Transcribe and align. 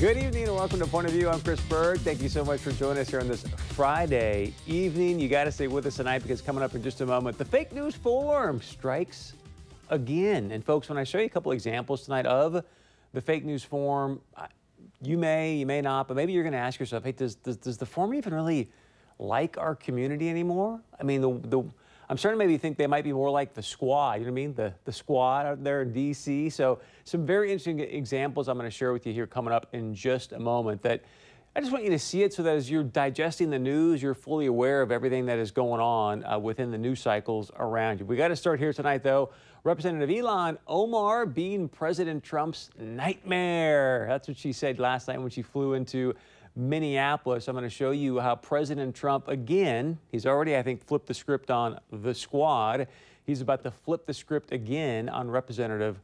Good 0.00 0.16
evening 0.16 0.44
and 0.44 0.56
welcome 0.56 0.78
to 0.78 0.86
Point 0.86 1.08
of 1.08 1.12
View. 1.12 1.28
I'm 1.28 1.42
Chris 1.42 1.60
Berg. 1.60 1.98
Thank 1.98 2.22
you 2.22 2.30
so 2.30 2.42
much 2.42 2.60
for 2.60 2.72
joining 2.72 3.02
us 3.02 3.10
here 3.10 3.20
on 3.20 3.28
this 3.28 3.42
Friday 3.74 4.54
evening. 4.66 5.20
You 5.20 5.28
got 5.28 5.44
to 5.44 5.52
stay 5.52 5.66
with 5.66 5.84
us 5.84 5.96
tonight 5.96 6.20
because 6.20 6.40
coming 6.40 6.62
up 6.62 6.74
in 6.74 6.82
just 6.82 7.02
a 7.02 7.06
moment, 7.06 7.36
the 7.36 7.44
fake 7.44 7.70
news 7.70 7.94
forum 7.94 8.62
strikes 8.62 9.34
again. 9.90 10.52
And 10.52 10.64
folks, 10.64 10.88
when 10.88 10.96
I 10.96 11.04
show 11.04 11.18
you 11.18 11.26
a 11.26 11.28
couple 11.28 11.52
examples 11.52 12.04
tonight 12.04 12.24
of 12.24 12.64
the 13.12 13.20
fake 13.20 13.44
news 13.44 13.62
forum, 13.62 14.22
you 15.02 15.18
may, 15.18 15.56
you 15.56 15.66
may 15.66 15.82
not, 15.82 16.08
but 16.08 16.16
maybe 16.16 16.32
you're 16.32 16.44
going 16.44 16.54
to 16.54 16.58
ask 16.58 16.80
yourself, 16.80 17.04
hey, 17.04 17.12
does, 17.12 17.34
does, 17.34 17.58
does 17.58 17.76
the 17.76 17.84
forum 17.84 18.14
even 18.14 18.32
really 18.32 18.70
like 19.18 19.58
our 19.58 19.74
community 19.74 20.30
anymore? 20.30 20.80
I 20.98 21.02
mean, 21.02 21.20
the, 21.20 21.38
the 21.46 21.62
I'm 22.10 22.18
starting 22.18 22.40
to 22.40 22.44
maybe 22.44 22.58
think 22.58 22.76
they 22.76 22.88
might 22.88 23.04
be 23.04 23.12
more 23.12 23.30
like 23.30 23.54
the 23.54 23.62
squad, 23.62 24.14
you 24.14 24.20
know 24.22 24.24
what 24.24 24.30
I 24.32 24.34
mean? 24.34 24.54
The, 24.54 24.74
the 24.84 24.92
squad 24.92 25.46
out 25.46 25.62
there 25.62 25.82
in 25.82 25.92
D.C. 25.92 26.50
So 26.50 26.80
some 27.04 27.24
very 27.24 27.52
interesting 27.52 27.78
examples 27.78 28.48
I'm 28.48 28.58
going 28.58 28.68
to 28.68 28.76
share 28.76 28.92
with 28.92 29.06
you 29.06 29.12
here 29.12 29.28
coming 29.28 29.54
up 29.54 29.68
in 29.72 29.94
just 29.94 30.32
a 30.32 30.38
moment 30.40 30.82
that 30.82 31.04
I 31.54 31.60
just 31.60 31.70
want 31.70 31.84
you 31.84 31.90
to 31.90 32.00
see 32.00 32.24
it 32.24 32.34
so 32.34 32.42
that 32.42 32.56
as 32.56 32.68
you're 32.68 32.82
digesting 32.82 33.48
the 33.48 33.60
news, 33.60 34.02
you're 34.02 34.14
fully 34.14 34.46
aware 34.46 34.82
of 34.82 34.90
everything 34.90 35.26
that 35.26 35.38
is 35.38 35.52
going 35.52 35.80
on 35.80 36.24
uh, 36.24 36.36
within 36.36 36.72
the 36.72 36.78
news 36.78 37.00
cycles 37.00 37.52
around 37.56 38.00
you. 38.00 38.06
We 38.06 38.16
got 38.16 38.28
to 38.28 38.36
start 38.36 38.58
here 38.58 38.72
tonight, 38.72 39.04
though. 39.04 39.30
Representative 39.62 40.08
Ilhan 40.08 40.58
Omar 40.66 41.26
being 41.26 41.68
President 41.68 42.24
Trump's 42.24 42.70
nightmare. 42.76 44.06
That's 44.08 44.26
what 44.26 44.36
she 44.36 44.52
said 44.52 44.80
last 44.80 45.06
night 45.06 45.20
when 45.20 45.30
she 45.30 45.42
flew 45.42 45.74
into 45.74 46.16
Minneapolis. 46.60 47.48
I'm 47.48 47.54
going 47.54 47.64
to 47.64 47.70
show 47.70 47.90
you 47.90 48.20
how 48.20 48.36
President 48.36 48.94
Trump, 48.94 49.28
again, 49.28 49.98
he's 50.12 50.26
already, 50.26 50.56
I 50.56 50.62
think, 50.62 50.84
flipped 50.86 51.06
the 51.06 51.14
script 51.14 51.50
on 51.50 51.80
the 51.90 52.14
squad. 52.14 52.86
He's 53.24 53.40
about 53.40 53.62
to 53.64 53.70
flip 53.70 54.06
the 54.06 54.14
script 54.14 54.52
again 54.52 55.08
on 55.08 55.30
Representative 55.30 56.00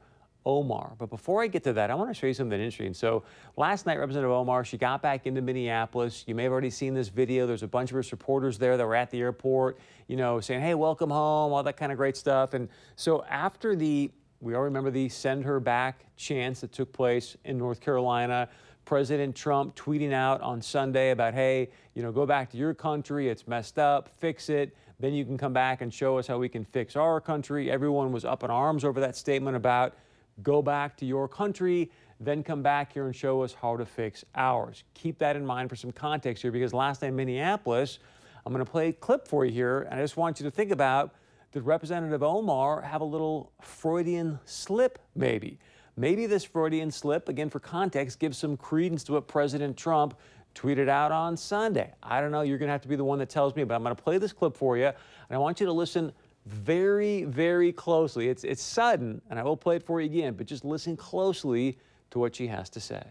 Omar. 0.46 0.94
But 0.96 1.10
before 1.10 1.42
I 1.42 1.48
get 1.48 1.64
to 1.64 1.72
that, 1.74 1.90
I 1.90 1.94
want 1.94 2.08
to 2.08 2.14
show 2.14 2.26
you 2.26 2.34
something 2.34 2.58
interesting. 2.58 2.94
So 2.94 3.24
last 3.56 3.84
night, 3.84 3.98
Representative 3.98 4.30
Omar, 4.30 4.64
she 4.64 4.78
got 4.78 5.02
back 5.02 5.26
into 5.26 5.42
Minneapolis. 5.42 6.24
You 6.26 6.34
may 6.34 6.44
have 6.44 6.52
already 6.52 6.70
seen 6.70 6.94
this 6.94 7.08
video. 7.08 7.46
There's 7.46 7.64
a 7.64 7.68
bunch 7.68 7.90
of 7.90 7.96
her 7.96 8.02
supporters 8.02 8.56
there 8.56 8.76
that 8.76 8.86
were 8.86 8.94
at 8.94 9.10
the 9.10 9.20
airport, 9.20 9.78
you 10.06 10.16
know, 10.16 10.40
saying, 10.40 10.62
hey, 10.62 10.74
welcome 10.74 11.10
home, 11.10 11.52
all 11.52 11.62
that 11.64 11.76
kind 11.76 11.90
of 11.90 11.98
great 11.98 12.16
stuff. 12.16 12.54
And 12.54 12.68
so 12.94 13.24
after 13.24 13.74
the, 13.74 14.10
we 14.40 14.54
all 14.54 14.62
remember 14.62 14.90
the 14.90 15.08
send 15.08 15.44
her 15.44 15.58
back 15.58 16.06
chance 16.16 16.60
that 16.60 16.72
took 16.72 16.92
place 16.92 17.36
in 17.44 17.58
North 17.58 17.80
Carolina. 17.80 18.48
President 18.86 19.34
Trump 19.34 19.74
tweeting 19.74 20.12
out 20.12 20.40
on 20.40 20.62
Sunday 20.62 21.10
about, 21.10 21.34
hey, 21.34 21.68
you 21.94 22.02
know, 22.02 22.12
go 22.12 22.24
back 22.24 22.48
to 22.52 22.56
your 22.56 22.72
country, 22.72 23.28
it's 23.28 23.46
messed 23.48 23.78
up, 23.78 24.08
fix 24.08 24.48
it. 24.48 24.74
Then 25.00 25.12
you 25.12 25.24
can 25.24 25.36
come 25.36 25.52
back 25.52 25.82
and 25.82 25.92
show 25.92 26.18
us 26.18 26.26
how 26.26 26.38
we 26.38 26.48
can 26.48 26.64
fix 26.64 26.96
our 26.96 27.20
country. 27.20 27.70
Everyone 27.70 28.12
was 28.12 28.24
up 28.24 28.44
in 28.44 28.50
arms 28.50 28.84
over 28.84 29.00
that 29.00 29.16
statement 29.16 29.56
about 29.56 29.96
go 30.42 30.62
back 30.62 30.96
to 30.98 31.04
your 31.04 31.26
country, 31.26 31.90
then 32.20 32.44
come 32.44 32.62
back 32.62 32.92
here 32.92 33.06
and 33.06 33.14
show 33.14 33.42
us 33.42 33.52
how 33.52 33.76
to 33.76 33.84
fix 33.84 34.24
ours. 34.36 34.84
Keep 34.94 35.18
that 35.18 35.34
in 35.34 35.44
mind 35.44 35.68
for 35.68 35.76
some 35.76 35.90
context 35.90 36.42
here 36.42 36.52
because 36.52 36.72
last 36.72 37.02
night 37.02 37.08
in 37.08 37.16
Minneapolis, 37.16 37.98
I'm 38.46 38.52
going 38.52 38.64
to 38.64 38.70
play 38.70 38.88
a 38.88 38.92
clip 38.92 39.26
for 39.26 39.44
you 39.44 39.52
here, 39.52 39.82
and 39.90 39.98
I 39.98 40.02
just 40.02 40.16
want 40.16 40.38
you 40.38 40.44
to 40.44 40.50
think 40.50 40.70
about 40.70 41.12
did 41.52 41.62
Representative 41.64 42.22
Omar 42.22 42.82
have 42.82 43.00
a 43.00 43.04
little 43.04 43.50
Freudian 43.60 44.38
slip, 44.44 44.98
maybe? 45.14 45.58
Maybe 45.96 46.26
this 46.26 46.44
Freudian 46.44 46.90
slip, 46.90 47.28
again 47.28 47.48
for 47.48 47.58
context, 47.58 48.18
gives 48.18 48.36
some 48.36 48.56
credence 48.56 49.02
to 49.04 49.12
what 49.12 49.28
President 49.28 49.76
Trump 49.76 50.18
tweeted 50.54 50.88
out 50.88 51.10
on 51.10 51.36
Sunday. 51.36 51.92
I 52.02 52.20
don't 52.20 52.30
know, 52.30 52.42
you're 52.42 52.58
going 52.58 52.68
to 52.68 52.72
have 52.72 52.82
to 52.82 52.88
be 52.88 52.96
the 52.96 53.04
one 53.04 53.18
that 53.18 53.30
tells 53.30 53.56
me, 53.56 53.64
but 53.64 53.74
I'm 53.74 53.82
going 53.82 53.96
to 53.96 54.02
play 54.02 54.18
this 54.18 54.32
clip 54.32 54.56
for 54.56 54.76
you, 54.76 54.86
and 54.86 54.94
I 55.30 55.38
want 55.38 55.58
you 55.58 55.66
to 55.66 55.72
listen 55.72 56.12
very, 56.44 57.24
very 57.24 57.72
closely. 57.72 58.28
It's, 58.28 58.44
it's 58.44 58.62
sudden, 58.62 59.22
and 59.30 59.38
I 59.38 59.42
will 59.42 59.56
play 59.56 59.76
it 59.76 59.82
for 59.82 60.00
you 60.00 60.06
again, 60.06 60.34
but 60.34 60.46
just 60.46 60.64
listen 60.64 60.96
closely 60.96 61.78
to 62.10 62.18
what 62.18 62.36
she 62.36 62.46
has 62.46 62.68
to 62.70 62.80
say. 62.80 63.02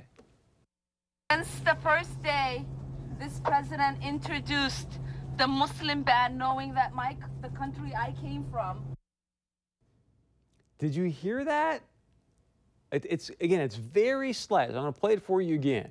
Since 1.32 1.48
the 1.66 1.76
first 1.82 2.22
day 2.22 2.66
this 3.20 3.40
president 3.44 4.04
introduced 4.04 5.00
the 5.38 5.48
Muslim 5.48 6.04
ban, 6.04 6.38
knowing 6.38 6.74
that 6.76 6.94
my, 6.94 7.18
the 7.42 7.50
country 7.50 7.94
I 7.96 8.14
came 8.22 8.46
from. 8.52 8.84
Did 10.80 10.96
you 10.96 11.06
hear 11.06 11.44
that? 11.46 11.82
It, 12.96 13.06
it's 13.10 13.30
again, 13.42 13.60
it's 13.60 13.76
very 13.76 14.32
slight. 14.32 14.70
I'm 14.70 14.76
going 14.76 14.94
to 14.94 14.98
play 14.98 15.14
it 15.14 15.22
for 15.22 15.42
you 15.42 15.56
again. 15.56 15.90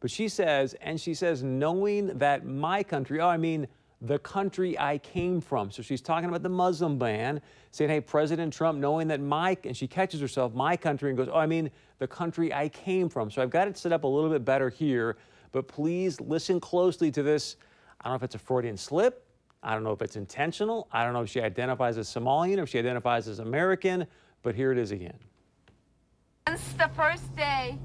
But 0.00 0.10
she 0.10 0.28
says, 0.28 0.74
and 0.80 1.00
she 1.00 1.14
says, 1.14 1.44
knowing 1.44 2.18
that 2.18 2.44
my 2.44 2.82
country, 2.82 3.20
oh, 3.20 3.28
I 3.28 3.36
mean 3.36 3.68
the 4.00 4.18
country 4.18 4.76
I 4.76 4.98
came 4.98 5.40
from. 5.40 5.70
So 5.70 5.80
she's 5.80 6.02
talking 6.02 6.28
about 6.28 6.42
the 6.42 6.48
Muslim 6.48 6.98
ban, 6.98 7.40
saying, 7.70 7.88
hey, 7.88 8.00
President 8.00 8.52
Trump, 8.52 8.80
knowing 8.80 9.06
that 9.08 9.20
my, 9.20 9.56
and 9.62 9.76
she 9.76 9.86
catches 9.86 10.20
herself, 10.20 10.54
my 10.54 10.76
country, 10.76 11.08
and 11.08 11.16
goes, 11.16 11.28
oh, 11.32 11.38
I 11.38 11.46
mean 11.46 11.70
the 12.00 12.08
country 12.08 12.52
I 12.52 12.68
came 12.68 13.08
from. 13.08 13.30
So 13.30 13.40
I've 13.40 13.50
got 13.50 13.68
it 13.68 13.78
set 13.78 13.92
up 13.92 14.02
a 14.02 14.08
little 14.08 14.28
bit 14.28 14.44
better 14.44 14.68
here, 14.68 15.16
but 15.52 15.68
please 15.68 16.20
listen 16.20 16.58
closely 16.58 17.12
to 17.12 17.22
this. 17.22 17.56
I 18.00 18.08
don't 18.08 18.14
know 18.14 18.16
if 18.16 18.22
it's 18.24 18.34
a 18.34 18.38
Freudian 18.38 18.76
slip. 18.76 19.24
I 19.62 19.72
don't 19.72 19.84
know 19.84 19.92
if 19.92 20.02
it's 20.02 20.16
intentional. 20.16 20.88
I 20.90 21.04
don't 21.04 21.12
know 21.12 21.22
if 21.22 21.30
she 21.30 21.40
identifies 21.40 21.96
as 21.96 22.08
Somalian, 22.12 22.58
or 22.58 22.64
if 22.64 22.70
she 22.70 22.80
identifies 22.80 23.28
as 23.28 23.38
American, 23.38 24.04
but 24.42 24.56
here 24.56 24.72
it 24.72 24.78
is 24.78 24.90
again. 24.90 25.16
Since 26.46 26.74
the 26.74 26.90
first 26.94 27.34
day 27.34 27.78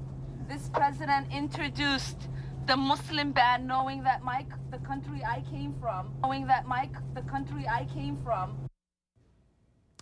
this 0.46 0.68
president 0.68 1.32
introduced 1.32 2.28
the 2.66 2.76
Muslim 2.76 3.32
ban, 3.32 3.66
knowing 3.66 4.02
that 4.02 4.22
my, 4.22 4.44
the 4.70 4.76
country 4.78 5.24
I 5.24 5.42
came 5.50 5.74
from, 5.80 6.12
knowing 6.22 6.46
that 6.48 6.66
my, 6.66 6.90
the 7.14 7.22
country 7.22 7.66
I 7.66 7.86
came 7.94 8.18
from. 8.22 8.54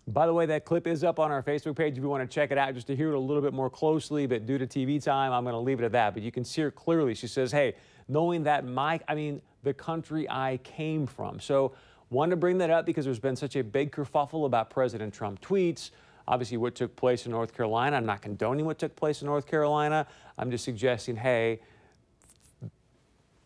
By 0.09 0.27
the 0.27 0.35
way, 0.35 0.45
that 0.47 0.65
clip 0.65 0.89
is 0.89 1.05
up 1.05 1.21
on 1.21 1.31
our 1.31 1.41
Facebook 1.41 1.77
page 1.77 1.97
if 1.97 2.03
you 2.03 2.09
want 2.09 2.29
to 2.29 2.35
check 2.35 2.51
it 2.51 2.59
out 2.59 2.75
just 2.75 2.89
to 2.89 2.97
hear 2.97 3.13
it 3.13 3.15
a 3.15 3.21
little 3.21 3.43
bit 3.43 3.53
more 3.53 3.71
closely. 3.71 4.27
But 4.27 4.45
due 4.45 4.59
to 4.59 4.67
TV 4.67 5.01
time, 5.01 5.31
I'm 5.33 5.45
going 5.45 5.55
to 5.55 5.61
leave 5.61 5.81
it 5.81 5.85
at 5.85 5.93
that. 5.93 6.15
But 6.15 6.25
you 6.25 6.33
can 6.33 6.45
see 6.45 6.63
her 6.63 6.73
clearly. 6.73 7.15
She 7.15 7.29
says, 7.29 7.53
hey, 7.53 7.77
knowing 8.09 8.43
that 8.43 8.67
my, 8.67 8.99
I 9.07 9.15
mean, 9.15 9.41
the 9.63 9.73
country 9.73 10.29
I 10.29 10.59
came 10.65 11.07
from. 11.07 11.39
So, 11.39 11.75
wanted 12.11 12.31
to 12.31 12.37
bring 12.37 12.59
that 12.59 12.71
up 12.71 12.87
because 12.87 13.05
there's 13.05 13.21
been 13.21 13.37
such 13.37 13.55
a 13.55 13.63
big 13.63 13.93
kerfuffle 13.93 14.47
about 14.47 14.69
President 14.69 15.15
Trump 15.15 15.41
tweets 15.41 15.91
obviously 16.29 16.59
what 16.59 16.75
took 16.75 16.95
place 16.95 17.25
in 17.25 17.33
North 17.33 17.57
Carolina. 17.57 17.97
I'm 17.97 18.07
not 18.07 18.21
condoning 18.21 18.67
what 18.67 18.79
took 18.79 18.95
place 18.95 19.23
in 19.23 19.27
North 19.27 19.47
Carolina. 19.47 20.07
I'm 20.37 20.51
just 20.51 20.63
suggesting, 20.63 21.17
hey, 21.17 21.61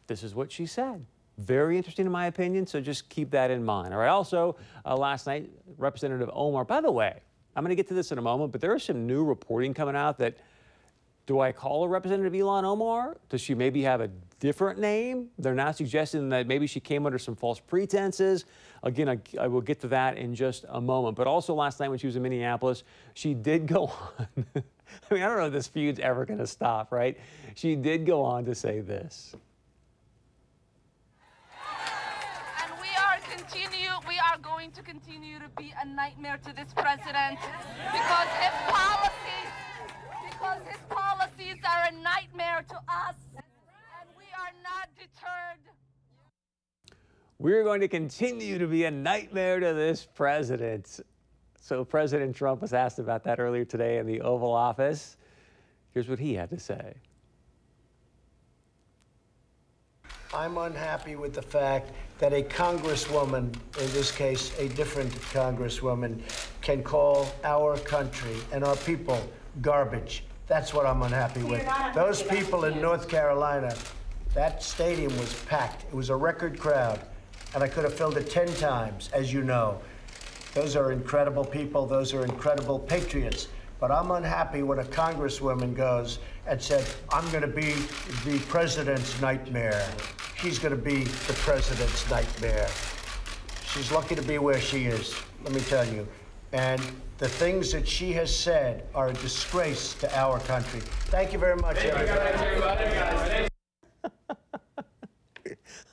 this 0.08 0.24
is 0.24 0.34
what 0.34 0.50
she 0.50 0.66
said. 0.66 1.06
Very 1.38 1.76
interesting 1.76 2.06
in 2.06 2.12
my 2.12 2.26
opinion, 2.26 2.66
so 2.66 2.80
just 2.80 3.08
keep 3.08 3.30
that 3.30 3.50
in 3.50 3.64
mind. 3.64 3.94
All 3.94 4.00
right, 4.00 4.08
also, 4.08 4.56
uh, 4.84 4.96
last 4.96 5.26
night, 5.26 5.48
Representative 5.78 6.28
Omar, 6.32 6.64
by 6.64 6.80
the 6.80 6.90
way, 6.90 7.20
I'm 7.54 7.62
going 7.62 7.70
to 7.70 7.76
get 7.76 7.86
to 7.88 7.94
this 7.94 8.10
in 8.10 8.18
a 8.18 8.22
moment, 8.22 8.50
but 8.50 8.60
there 8.60 8.74
is 8.74 8.82
some 8.82 9.06
new 9.06 9.24
reporting 9.24 9.72
coming 9.72 9.96
out 9.96 10.18
that 10.18 10.36
do 11.26 11.40
I 11.40 11.52
call 11.52 11.84
her 11.84 11.88
Representative 11.88 12.32
Ilhan 12.32 12.64
Omar? 12.64 13.16
Does 13.28 13.40
she 13.40 13.54
maybe 13.54 13.82
have 13.82 14.00
a 14.00 14.08
different 14.40 14.80
name? 14.80 15.28
They're 15.38 15.54
now 15.54 15.70
suggesting 15.70 16.28
that 16.30 16.46
maybe 16.48 16.66
she 16.66 16.80
came 16.80 17.06
under 17.06 17.18
some 17.18 17.36
false 17.36 17.60
pretenses. 17.60 18.44
Again, 18.82 19.08
I, 19.08 19.18
I, 19.40 19.46
will 19.46 19.60
get 19.60 19.80
to 19.82 19.88
that 19.88 20.18
in 20.18 20.34
just 20.34 20.64
a 20.68 20.80
moment. 20.80 21.16
But 21.16 21.28
also 21.28 21.54
last 21.54 21.78
night 21.78 21.88
when 21.88 21.98
she 21.98 22.08
was 22.08 22.16
in 22.16 22.22
Minneapolis, 22.22 22.82
she 23.14 23.34
did 23.34 23.68
go 23.68 23.86
on. 24.18 24.46
I 24.56 25.14
mean, 25.14 25.22
I 25.22 25.28
don't 25.28 25.38
know 25.38 25.46
if 25.46 25.52
this 25.52 25.68
feud's 25.68 26.00
ever 26.00 26.24
going 26.24 26.40
to 26.40 26.46
stop, 26.46 26.90
right? 26.90 27.16
She 27.54 27.76
did 27.76 28.04
go 28.04 28.22
on 28.22 28.44
to 28.46 28.54
say 28.54 28.80
this. 28.80 29.36
And 32.64 32.72
we 32.80 32.88
are 32.98 33.18
continue. 33.36 33.90
We 34.08 34.18
are 34.18 34.38
going 34.38 34.72
to 34.72 34.82
continue 34.82 35.38
to 35.38 35.48
be 35.56 35.72
a 35.80 35.86
nightmare 35.86 36.38
to 36.44 36.52
this 36.52 36.72
president 36.74 37.38
because 37.92 38.28
his 38.40 38.54
policies, 38.66 39.71
because 40.42 40.62
his 40.66 40.80
policies 40.88 41.56
are 41.64 41.88
a 41.88 42.02
nightmare 42.02 42.64
to 42.68 42.76
us, 42.88 43.14
and 43.36 44.08
we 44.16 44.24
are 44.24 44.52
not 44.62 44.88
deterred. 44.96 45.60
We're 47.38 47.64
going 47.64 47.80
to 47.80 47.88
continue 47.88 48.58
to 48.58 48.66
be 48.66 48.84
a 48.84 48.90
nightmare 48.90 49.60
to 49.60 49.72
this 49.72 50.06
president. 50.14 51.00
So 51.60 51.84
President 51.84 52.34
Trump 52.34 52.60
was 52.60 52.72
asked 52.72 52.98
about 52.98 53.24
that 53.24 53.38
earlier 53.38 53.64
today 53.64 53.98
in 53.98 54.06
the 54.06 54.20
Oval 54.20 54.52
Office. 54.52 55.16
Here's 55.92 56.08
what 56.08 56.18
he 56.18 56.34
had 56.34 56.50
to 56.50 56.58
say. 56.58 56.94
I'm 60.34 60.56
unhappy 60.56 61.14
with 61.14 61.34
the 61.34 61.42
fact 61.42 61.90
that 62.18 62.32
a 62.32 62.42
congresswoman, 62.42 63.54
in 63.78 63.92
this 63.92 64.10
case, 64.10 64.58
a 64.58 64.68
different 64.70 65.12
congresswoman, 65.12 66.20
can 66.62 66.82
call 66.82 67.28
our 67.44 67.76
country 67.78 68.36
and 68.50 68.64
our 68.64 68.76
people 68.76 69.20
garbage. 69.60 70.24
That's 70.46 70.74
what 70.74 70.86
I'm 70.86 71.02
unhappy 71.02 71.42
with. 71.42 71.66
Those 71.94 72.22
people 72.22 72.64
in 72.64 72.80
North 72.80 73.08
Carolina, 73.08 73.74
that 74.34 74.62
stadium 74.62 75.16
was 75.18 75.34
packed. 75.44 75.84
It 75.84 75.94
was 75.94 76.10
a 76.10 76.16
record 76.16 76.58
crowd 76.58 77.00
and 77.54 77.62
I 77.62 77.68
could 77.68 77.84
have 77.84 77.94
filled 77.94 78.16
it 78.16 78.30
10 78.30 78.54
times, 78.54 79.10
as 79.12 79.32
you 79.32 79.42
know. 79.42 79.78
Those 80.54 80.76
are 80.76 80.92
incredible 80.92 81.44
people. 81.44 81.86
Those 81.86 82.14
are 82.14 82.24
incredible 82.24 82.78
patriots. 82.78 83.48
But 83.78 83.90
I'm 83.90 84.10
unhappy 84.10 84.62
when 84.62 84.78
a 84.78 84.84
congresswoman 84.84 85.74
goes 85.74 86.18
and 86.46 86.60
said, 86.60 86.86
I'm 87.10 87.28
going 87.30 87.42
to 87.42 87.48
be 87.48 87.72
the 88.24 88.38
president's 88.48 89.20
nightmare. 89.20 89.86
She's 90.36 90.58
going 90.58 90.74
to 90.74 90.80
be 90.80 91.04
the 91.04 91.32
president's 91.34 92.08
nightmare. 92.10 92.68
She's 93.66 93.90
lucky 93.90 94.14
to 94.14 94.22
be 94.22 94.38
where 94.38 94.60
she 94.60 94.86
is, 94.86 95.14
let 95.44 95.52
me 95.52 95.60
tell 95.62 95.86
you. 95.86 96.06
And 96.52 96.80
The 97.22 97.28
things 97.28 97.70
that 97.70 97.86
she 97.86 98.12
has 98.14 98.36
said 98.36 98.84
are 98.96 99.10
a 99.10 99.12
disgrace 99.12 99.94
to 100.00 100.12
our 100.18 100.40
country. 100.40 100.80
Thank 100.80 101.32
you 101.32 101.38
very 101.38 101.54
much, 101.54 101.76
everybody. 101.76 103.46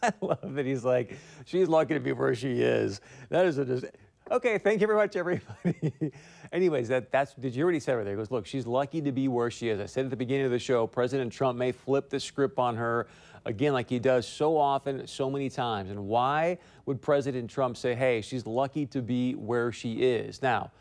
I 0.01 0.11
love 0.21 0.55
that 0.55 0.65
he's 0.65 0.83
like, 0.83 1.15
she's 1.45 1.67
lucky 1.67 1.93
to 1.93 1.99
be 1.99 2.13
where 2.13 2.33
she 2.33 2.63
is. 2.63 2.99
That 3.29 3.45
is 3.45 3.59
a 3.59 3.65
just. 3.65 3.85
Okay, 4.31 4.57
thank 4.57 4.81
you 4.81 4.87
very 4.87 4.97
much, 4.97 5.15
everybody. 5.15 5.93
Anyways, 6.51 6.87
that 6.87 7.11
that's 7.11 7.35
did 7.35 7.55
you 7.55 7.61
already 7.61 7.79
say 7.79 7.93
right 7.93 8.03
there? 8.03 8.15
He 8.15 8.17
goes, 8.17 8.31
look, 8.31 8.47
she's 8.47 8.65
lucky 8.65 8.99
to 8.99 9.11
be 9.11 9.27
where 9.27 9.51
she 9.51 9.69
is. 9.69 9.79
I 9.79 9.85
said 9.85 10.05
at 10.05 10.09
the 10.09 10.17
beginning 10.17 10.47
of 10.47 10.51
the 10.51 10.57
show, 10.57 10.87
President 10.87 11.31
Trump 11.31 11.59
may 11.59 11.71
flip 11.71 12.09
the 12.09 12.19
script 12.19 12.57
on 12.57 12.75
her 12.75 13.05
again, 13.45 13.73
like 13.73 13.87
he 13.87 13.99
does 13.99 14.27
so 14.27 14.57
often, 14.57 15.05
so 15.05 15.29
many 15.29 15.51
times. 15.51 15.91
And 15.91 16.07
why 16.07 16.57
would 16.87 16.99
President 17.03 17.51
Trump 17.51 17.77
say, 17.77 17.93
hey, 17.93 18.21
she's 18.21 18.47
lucky 18.47 18.87
to 18.87 19.03
be 19.03 19.35
where 19.35 19.71
she 19.71 20.01
is? 20.01 20.41
Now, 20.41 20.71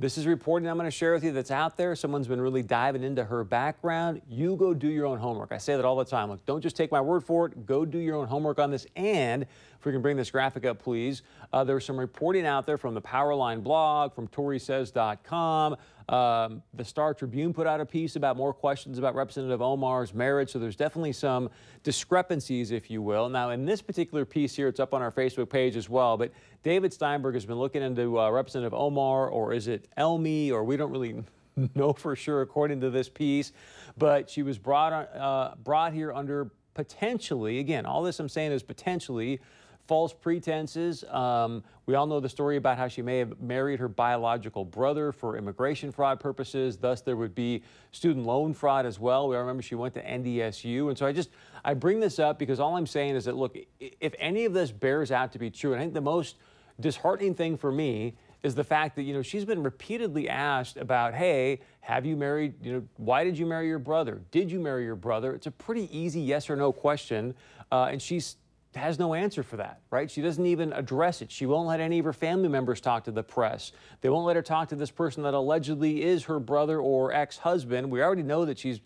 this 0.00 0.16
is 0.16 0.28
reporting 0.28 0.68
I'm 0.68 0.76
going 0.76 0.86
to 0.86 0.92
share 0.92 1.12
with 1.12 1.24
you 1.24 1.32
that's 1.32 1.50
out 1.50 1.76
there. 1.76 1.96
Someone's 1.96 2.28
been 2.28 2.40
really 2.40 2.62
diving 2.62 3.02
into 3.02 3.24
her 3.24 3.42
background. 3.42 4.22
You 4.28 4.54
go 4.54 4.72
do 4.72 4.86
your 4.86 5.06
own 5.06 5.18
homework. 5.18 5.50
I 5.50 5.58
say 5.58 5.74
that 5.74 5.84
all 5.84 5.96
the 5.96 6.04
time. 6.04 6.30
Look, 6.30 6.46
don't 6.46 6.60
just 6.60 6.76
take 6.76 6.92
my 6.92 7.00
word 7.00 7.24
for 7.24 7.46
it. 7.46 7.66
Go 7.66 7.84
do 7.84 7.98
your 7.98 8.14
own 8.14 8.28
homework 8.28 8.60
on 8.60 8.70
this. 8.70 8.86
And 8.94 9.44
if 9.78 9.84
we 9.84 9.92
can 9.92 10.02
bring 10.02 10.16
this 10.16 10.30
graphic 10.30 10.64
up, 10.66 10.82
please. 10.82 11.22
Uh, 11.52 11.62
there's 11.62 11.84
some 11.84 11.98
reporting 11.98 12.44
out 12.44 12.66
there 12.66 12.76
from 12.76 12.94
the 12.94 13.00
Powerline 13.00 13.62
blog, 13.62 14.12
from 14.12 14.26
TorySays.com. 14.28 15.76
Um, 16.08 16.62
the 16.74 16.84
Star 16.84 17.14
Tribune 17.14 17.52
put 17.52 17.66
out 17.66 17.80
a 17.80 17.86
piece 17.86 18.16
about 18.16 18.36
more 18.36 18.52
questions 18.52 18.98
about 18.98 19.14
Representative 19.14 19.62
Omar's 19.62 20.14
marriage. 20.14 20.50
So 20.50 20.58
there's 20.58 20.74
definitely 20.74 21.12
some 21.12 21.50
discrepancies, 21.84 22.72
if 22.72 22.90
you 22.90 23.02
will. 23.02 23.28
Now, 23.28 23.50
in 23.50 23.64
this 23.66 23.80
particular 23.82 24.24
piece 24.24 24.56
here, 24.56 24.66
it's 24.68 24.80
up 24.80 24.94
on 24.94 25.02
our 25.02 25.12
Facebook 25.12 25.48
page 25.50 25.76
as 25.76 25.88
well. 25.88 26.16
But 26.16 26.32
David 26.64 26.92
Steinberg 26.92 27.34
has 27.34 27.46
been 27.46 27.58
looking 27.58 27.82
into 27.82 28.18
uh, 28.18 28.30
Representative 28.30 28.74
Omar, 28.74 29.28
or 29.28 29.52
is 29.52 29.68
it 29.68 29.86
Elmi, 29.96 30.50
or 30.50 30.64
we 30.64 30.76
don't 30.76 30.90
really 30.90 31.22
know 31.74 31.92
for 31.92 32.16
sure 32.16 32.42
according 32.42 32.80
to 32.80 32.90
this 32.90 33.08
piece. 33.08 33.52
But 33.96 34.28
she 34.28 34.42
was 34.42 34.58
brought, 34.58 34.92
uh, 34.92 35.54
brought 35.62 35.92
here 35.92 36.12
under 36.12 36.50
potentially, 36.74 37.58
again, 37.58 37.86
all 37.86 38.02
this 38.02 38.18
I'm 38.20 38.28
saying 38.28 38.52
is 38.52 38.62
potentially 38.62 39.40
false 39.88 40.12
pretenses. 40.12 41.02
Um, 41.04 41.64
we 41.86 41.94
all 41.94 42.06
know 42.06 42.20
the 42.20 42.28
story 42.28 42.58
about 42.58 42.76
how 42.76 42.86
she 42.86 43.00
may 43.00 43.18
have 43.18 43.40
married 43.40 43.80
her 43.80 43.88
biological 43.88 44.64
brother 44.64 45.10
for 45.10 45.38
immigration 45.38 45.90
fraud 45.90 46.20
purposes. 46.20 46.76
Thus, 46.76 47.00
there 47.00 47.16
would 47.16 47.34
be 47.34 47.62
student 47.90 48.26
loan 48.26 48.52
fraud 48.52 48.84
as 48.84 49.00
well. 49.00 49.26
We 49.26 49.34
all 49.34 49.40
remember 49.40 49.62
she 49.62 49.74
went 49.74 49.94
to 49.94 50.04
NDSU. 50.04 50.90
And 50.90 50.98
so 50.98 51.06
I 51.06 51.12
just, 51.12 51.30
I 51.64 51.72
bring 51.72 52.00
this 52.00 52.18
up 52.18 52.38
because 52.38 52.60
all 52.60 52.76
I'm 52.76 52.86
saying 52.86 53.16
is 53.16 53.24
that, 53.24 53.34
look, 53.34 53.56
if 53.80 54.14
any 54.18 54.44
of 54.44 54.52
this 54.52 54.70
bears 54.70 55.10
out 55.10 55.32
to 55.32 55.38
be 55.38 55.50
true, 55.50 55.72
and 55.72 55.80
I 55.80 55.84
think 55.84 55.94
the 55.94 56.02
most 56.02 56.36
disheartening 56.78 57.34
thing 57.34 57.56
for 57.56 57.72
me 57.72 58.14
is 58.42 58.54
the 58.54 58.62
fact 58.62 58.94
that, 58.96 59.02
you 59.02 59.14
know, 59.14 59.22
she's 59.22 59.46
been 59.46 59.62
repeatedly 59.62 60.28
asked 60.28 60.76
about, 60.76 61.14
hey, 61.14 61.60
have 61.80 62.04
you 62.04 62.14
married, 62.14 62.54
you 62.62 62.72
know, 62.72 62.82
why 62.96 63.24
did 63.24 63.36
you 63.36 63.46
marry 63.46 63.66
your 63.66 63.80
brother? 63.80 64.20
Did 64.30 64.52
you 64.52 64.60
marry 64.60 64.84
your 64.84 64.94
brother? 64.94 65.32
It's 65.32 65.46
a 65.46 65.50
pretty 65.50 65.88
easy 65.96 66.20
yes 66.20 66.48
or 66.50 66.54
no 66.56 66.72
question. 66.72 67.34
Uh, 67.72 67.88
and 67.90 68.00
she's 68.00 68.36
has 68.74 68.98
no 68.98 69.14
answer 69.14 69.42
for 69.42 69.56
that, 69.56 69.80
right? 69.90 70.10
She 70.10 70.20
doesn't 70.20 70.44
even 70.44 70.72
address 70.72 71.22
it. 71.22 71.30
She 71.30 71.46
won't 71.46 71.68
let 71.68 71.80
any 71.80 71.98
of 71.98 72.04
her 72.04 72.12
family 72.12 72.48
members 72.48 72.80
talk 72.80 73.04
to 73.04 73.10
the 73.10 73.22
press. 73.22 73.72
They 74.02 74.08
won't 74.08 74.26
let 74.26 74.36
her 74.36 74.42
talk 74.42 74.68
to 74.68 74.76
this 74.76 74.90
person 74.90 75.22
that 75.22 75.34
allegedly 75.34 76.02
is 76.02 76.24
her 76.24 76.38
brother 76.38 76.78
or 76.78 77.12
ex-husband. 77.12 77.90
We 77.90 78.02
already 78.02 78.22
know 78.22 78.44
that 78.44 78.58
she's 78.58 78.80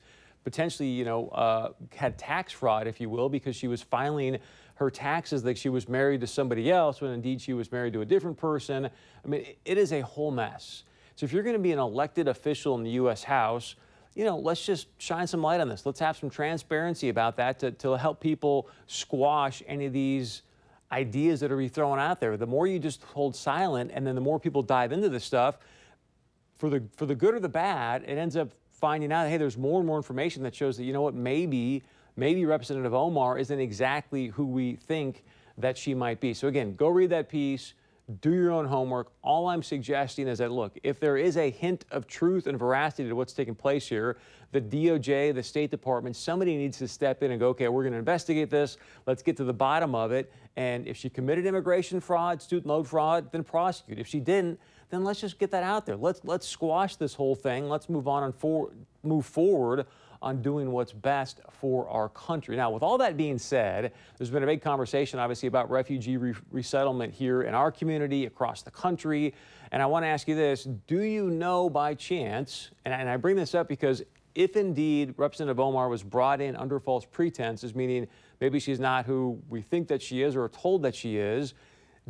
potentially, 0.44 0.88
you 0.88 1.04
know, 1.04 1.28
uh, 1.28 1.70
had 1.94 2.18
tax 2.18 2.52
fraud, 2.52 2.86
if 2.86 3.00
you 3.00 3.10
will, 3.10 3.28
because 3.28 3.56
she 3.56 3.68
was 3.68 3.82
filing 3.82 4.38
her 4.76 4.90
taxes 4.90 5.44
like 5.44 5.56
she 5.56 5.68
was 5.68 5.88
married 5.88 6.20
to 6.20 6.26
somebody 6.26 6.70
else 6.70 7.00
when 7.00 7.10
indeed 7.12 7.40
she 7.40 7.52
was 7.52 7.70
married 7.70 7.92
to 7.92 8.00
a 8.00 8.04
different 8.04 8.36
person. 8.36 8.86
I 8.86 9.28
mean, 9.28 9.46
it 9.64 9.78
is 9.78 9.92
a 9.92 10.00
whole 10.00 10.30
mess. 10.30 10.84
So 11.16 11.24
if 11.24 11.32
you're 11.32 11.42
going 11.42 11.56
to 11.56 11.62
be 11.62 11.72
an 11.72 11.78
elected 11.78 12.28
official 12.28 12.74
in 12.76 12.82
the 12.82 12.90
U.S. 12.92 13.22
House, 13.24 13.76
you 14.14 14.24
know, 14.24 14.38
let's 14.38 14.64
just 14.64 14.88
shine 14.98 15.26
some 15.26 15.42
light 15.42 15.60
on 15.60 15.68
this. 15.68 15.86
Let's 15.86 16.00
have 16.00 16.16
some 16.16 16.28
transparency 16.28 17.08
about 17.08 17.36
that 17.36 17.58
to, 17.60 17.70
to 17.72 17.92
help 17.96 18.20
people 18.20 18.68
squash 18.86 19.62
any 19.66 19.86
of 19.86 19.92
these 19.92 20.42
ideas 20.90 21.40
that 21.40 21.50
are 21.50 21.56
being 21.56 21.70
thrown 21.70 21.98
out 21.98 22.20
there. 22.20 22.36
The 22.36 22.46
more 22.46 22.66
you 22.66 22.78
just 22.78 23.02
hold 23.02 23.34
silent 23.34 23.90
and 23.94 24.06
then 24.06 24.14
the 24.14 24.20
more 24.20 24.38
people 24.38 24.62
dive 24.62 24.92
into 24.92 25.08
this 25.08 25.24
stuff, 25.24 25.58
for 26.56 26.68
the, 26.68 26.82
for 26.96 27.06
the 27.06 27.14
good 27.14 27.34
or 27.34 27.40
the 27.40 27.48
bad, 27.48 28.04
it 28.06 28.18
ends 28.18 28.36
up 28.36 28.50
finding 28.70 29.12
out, 29.12 29.28
hey, 29.28 29.36
there's 29.36 29.56
more 29.56 29.78
and 29.80 29.86
more 29.86 29.96
information 29.96 30.42
that 30.42 30.54
shows 30.54 30.76
that, 30.76 30.84
you 30.84 30.92
know 30.92 31.02
what, 31.02 31.14
maybe, 31.14 31.82
maybe 32.16 32.44
Representative 32.44 32.92
Omar 32.92 33.38
isn't 33.38 33.58
exactly 33.58 34.26
who 34.28 34.46
we 34.46 34.76
think 34.76 35.24
that 35.58 35.78
she 35.78 35.94
might 35.94 36.20
be. 36.20 36.34
So 36.34 36.48
again, 36.48 36.74
go 36.74 36.88
read 36.88 37.10
that 37.10 37.28
piece 37.28 37.74
do 38.20 38.32
your 38.32 38.50
own 38.50 38.66
homework. 38.66 39.12
All 39.22 39.48
I'm 39.48 39.62
suggesting 39.62 40.28
is 40.28 40.38
that, 40.38 40.50
look, 40.50 40.78
if 40.82 40.98
there 40.98 41.16
is 41.16 41.36
a 41.36 41.50
hint 41.50 41.84
of 41.90 42.06
truth 42.06 42.46
and 42.46 42.58
veracity 42.58 43.08
to 43.08 43.14
what's 43.14 43.32
taking 43.32 43.54
place 43.54 43.88
here, 43.88 44.18
the 44.50 44.60
DOJ, 44.60 45.34
the 45.34 45.42
State 45.42 45.70
Department, 45.70 46.16
somebody 46.16 46.56
needs 46.56 46.78
to 46.78 46.88
step 46.88 47.22
in 47.22 47.30
and 47.30 47.40
go, 47.40 47.48
okay, 47.48 47.68
we're 47.68 47.82
going 47.82 47.92
to 47.92 47.98
investigate 47.98 48.50
this. 48.50 48.76
Let's 49.06 49.22
get 49.22 49.36
to 49.38 49.44
the 49.44 49.52
bottom 49.52 49.94
of 49.94 50.12
it. 50.12 50.32
And 50.56 50.86
if 50.86 50.96
she 50.96 51.08
committed 51.08 51.46
immigration 51.46 52.00
fraud, 52.00 52.42
student 52.42 52.66
loan 52.66 52.84
fraud, 52.84 53.30
then 53.32 53.44
prosecute. 53.44 53.98
If 53.98 54.06
she 54.06 54.20
didn't, 54.20 54.58
then 54.90 55.04
let's 55.04 55.20
just 55.20 55.38
get 55.38 55.50
that 55.52 55.62
out 55.62 55.86
there. 55.86 55.96
Let's 55.96 56.20
let's 56.22 56.46
squash 56.46 56.96
this 56.96 57.14
whole 57.14 57.34
thing. 57.34 57.68
Let's 57.68 57.88
move 57.88 58.06
on 58.06 58.24
and 58.24 58.34
for, 58.34 58.72
move 59.02 59.24
forward 59.24 59.86
on 60.22 60.40
doing 60.40 60.70
what's 60.70 60.92
best 60.92 61.40
for 61.50 61.88
our 61.88 62.08
country. 62.08 62.56
Now, 62.56 62.70
with 62.70 62.82
all 62.82 62.96
that 62.98 63.16
being 63.16 63.38
said, 63.38 63.92
there's 64.16 64.30
been 64.30 64.42
a 64.42 64.46
big 64.46 64.62
conversation, 64.62 65.18
obviously, 65.18 65.48
about 65.48 65.68
refugee 65.68 66.16
re 66.16 66.34
resettlement 66.50 67.12
here 67.12 67.42
in 67.42 67.54
our 67.54 67.70
community, 67.70 68.26
across 68.26 68.62
the 68.62 68.70
country. 68.70 69.34
And 69.72 69.82
I 69.82 69.86
want 69.86 70.04
to 70.04 70.08
ask 70.08 70.28
you 70.28 70.34
this 70.34 70.64
Do 70.64 71.02
you 71.02 71.28
know 71.28 71.68
by 71.68 71.94
chance, 71.94 72.70
and, 72.84 72.94
and 72.94 73.08
I 73.08 73.16
bring 73.16 73.36
this 73.36 73.54
up 73.54 73.68
because 73.68 74.02
if 74.34 74.56
indeed 74.56 75.14
Representative 75.16 75.60
Omar 75.60 75.88
was 75.88 76.02
brought 76.02 76.40
in 76.40 76.56
under 76.56 76.80
false 76.80 77.04
pretenses, 77.04 77.74
meaning 77.74 78.06
maybe 78.40 78.58
she's 78.58 78.80
not 78.80 79.04
who 79.04 79.38
we 79.48 79.60
think 79.60 79.88
that 79.88 80.00
she 80.00 80.22
is 80.22 80.36
or 80.36 80.48
told 80.48 80.82
that 80.82 80.94
she 80.94 81.18
is, 81.18 81.54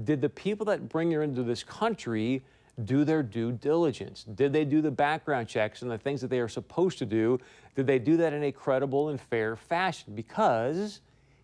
did 0.05 0.21
the 0.21 0.29
people 0.29 0.65
that 0.67 0.89
bring 0.89 1.11
her 1.11 1.23
into 1.23 1.43
this 1.43 1.65
country 1.65 2.43
do 2.85 3.05
their 3.05 3.23
due 3.23 3.53
diligence? 3.53 4.25
Did 4.25 4.53
they 4.53 4.65
do 4.65 4.81
the 4.81 4.91
background 4.91 5.49
checks 5.49 5.83
and 5.83 5.91
the 5.91 5.99
things 5.99 6.21
that 6.21 6.29
they 6.29 6.41
are 6.41 6.49
supposed 6.49 6.99
to 6.99 7.07
do? 7.07 7.39
Did 7.75 7.87
they 7.87 7.99
do 7.99 8.17
that 8.19 8.33
in 8.33 8.45
a 8.45 8.53
credible 8.53 9.11
and 9.11 9.21
fair 9.21 9.57
fashion? 9.57 10.15
Because 10.15 11.01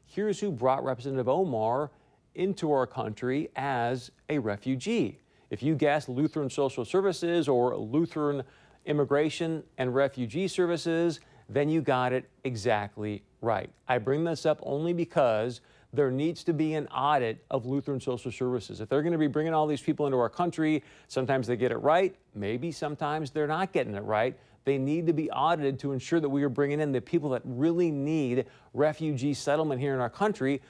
here's 0.06 0.40
who 0.40 0.50
brought 0.50 0.84
Representative 0.84 1.28
Omar 1.28 1.90
into 2.34 2.72
our 2.72 2.86
country 2.86 3.50
as 3.56 4.10
a 4.30 4.38
refugee. 4.38 5.18
If 5.50 5.62
you 5.62 5.74
guessed 5.74 6.08
Lutheran 6.08 6.50
Social 6.50 6.84
Services 6.84 7.48
or 7.48 7.76
Lutheran 7.76 8.42
Immigration 8.86 9.62
and 9.76 9.94
Refugee 9.94 10.48
Services, 10.48 11.20
then 11.48 11.68
you 11.68 11.80
got 11.80 12.12
it 12.12 12.28
exactly 12.44 13.22
right. 13.40 13.70
I 13.86 13.98
bring 13.98 14.24
this 14.24 14.46
up 14.46 14.60
only 14.62 14.92
because 14.92 15.60
there 15.92 16.10
needs 16.10 16.44
to 16.44 16.52
be 16.52 16.74
an 16.74 16.86
audit 16.88 17.44
of 17.50 17.66
Lutheran 17.66 18.00
Social 18.00 18.30
Services. 18.30 18.80
If 18.80 18.88
they're 18.88 19.02
going 19.02 19.12
to 19.12 19.18
be 19.18 19.26
bringing 19.26 19.54
all 19.54 19.66
these 19.66 19.80
people 19.80 20.06
into 20.06 20.18
our 20.18 20.28
country, 20.28 20.82
sometimes 21.08 21.46
they 21.46 21.56
get 21.56 21.72
it 21.72 21.78
right, 21.78 22.14
maybe 22.34 22.72
sometimes 22.72 23.30
they're 23.30 23.46
not 23.46 23.72
getting 23.72 23.94
it 23.94 24.04
right. 24.04 24.38
They 24.64 24.76
need 24.76 25.06
to 25.06 25.14
be 25.14 25.30
audited 25.30 25.78
to 25.80 25.92
ensure 25.92 26.20
that 26.20 26.28
we 26.28 26.42
are 26.42 26.50
bringing 26.50 26.80
in 26.80 26.92
the 26.92 27.00
people 27.00 27.30
that 27.30 27.40
really 27.44 27.90
need 27.90 28.44
refugee 28.74 29.32
settlement 29.32 29.80
here 29.80 29.94
in 29.94 30.00
our 30.00 30.10
country. 30.10 30.60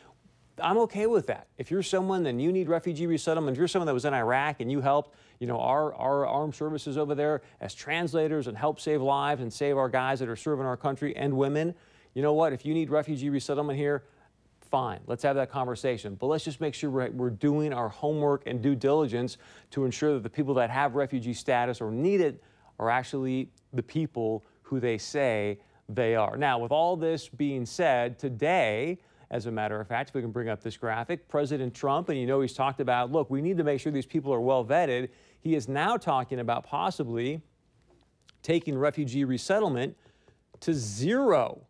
I'm 0.63 0.79
okay 0.79 1.07
with 1.07 1.27
that. 1.27 1.49
If 1.57 1.71
you're 1.71 1.83
someone 1.83 2.27
and 2.27 2.41
you 2.41 2.53
need 2.53 2.69
refugee 2.69 3.07
resettlement, 3.07 3.57
if 3.57 3.59
you're 3.59 3.67
someone 3.67 3.87
that 3.87 3.95
was 3.95 4.05
in 4.05 4.15
Iraq 4.15 4.61
and 4.61 4.71
you 4.71 4.81
helped, 4.81 5.17
you 5.41 5.49
know, 5.49 5.59
our, 5.59 5.95
our 5.95 6.27
armed 6.27 6.55
services 6.55 6.97
over 6.97 7.17
there 7.17 7.43
as 7.61 7.75
translators 7.75 8.47
and 8.47 8.57
help 8.57 8.79
save 8.79 9.03
lives 9.03 9.41
and 9.41 9.53
save 9.53 9.77
our 9.77 9.89
guys 9.89 10.21
that 10.21 10.29
are 10.29 10.37
serving 10.37 10.67
our 10.67 10.77
country 10.77 11.17
and 11.17 11.37
women, 11.37 11.75
you 12.15 12.23
know 12.23 12.35
what? 12.35 12.53
If 12.53 12.65
you 12.65 12.75
need 12.75 12.91
refugee 12.91 13.31
resettlement 13.31 13.79
here, 13.79 14.05
fine, 14.69 15.01
let's 15.07 15.23
have 15.23 15.37
that 15.37 15.51
conversation. 15.51 16.15
But 16.15 16.27
let's 16.27 16.45
just 16.45 16.61
make 16.61 16.75
sure 16.75 16.91
we're, 16.91 17.11
we're 17.11 17.31
doing 17.31 17.73
our 17.73 17.89
homework 17.89 18.43
and 18.47 18.63
due 18.63 18.75
diligence 18.75 19.39
to 19.71 19.85
ensure 19.85 20.15
that 20.15 20.23
the 20.23 20.31
people 20.31 20.55
that 20.55 20.71
have 20.71 20.95
refugee 20.95 21.33
status 21.33 21.81
or 21.81 21.91
need 21.91 22.21
it 22.21 22.43
are 22.79 22.91
actually 22.91 23.51
the 23.73 23.83
people 23.83 24.45
who 24.63 24.81
they 24.81 24.99
say 24.99 25.59
they 25.89 26.15
are. 26.15 26.37
Now, 26.37 26.59
with 26.59 26.71
all 26.71 26.97
this 26.97 27.29
being 27.29 27.65
said, 27.65 28.19
today, 28.19 28.99
as 29.31 29.47
a 29.47 29.51
matter 29.51 29.81
of 29.81 29.89
fact, 29.89 30.11
if 30.11 30.15
we 30.15 30.23
can 30.23 30.31
bring 30.31 30.49
up 30.49 30.63
this 30.63 30.77
graphic, 30.77 31.29
President 31.29 31.75
Trump, 31.75 32.09
and 32.09 32.19
you 32.19 32.27
know 32.27 32.41
he's 32.41 32.55
talked 32.55 32.81
about, 32.81 33.11
look, 33.11 33.31
we 33.31 33.43
need 33.43 33.57
to 33.59 33.65
make 33.65 33.81
sure 33.81 33.93
these 33.93 34.07
people 34.07 34.33
are 34.33 34.41
well 34.41 34.65
vetted. 34.65 35.09
He 35.41 35.55
is 35.55 35.69
now 35.69 35.97
talking 35.97 36.41
about 36.41 36.65
possibly 36.65 37.41
taking 38.43 38.77
refugee 38.77 39.25
resettlement 39.25 39.97
to 40.61 40.75
zero 40.75 41.68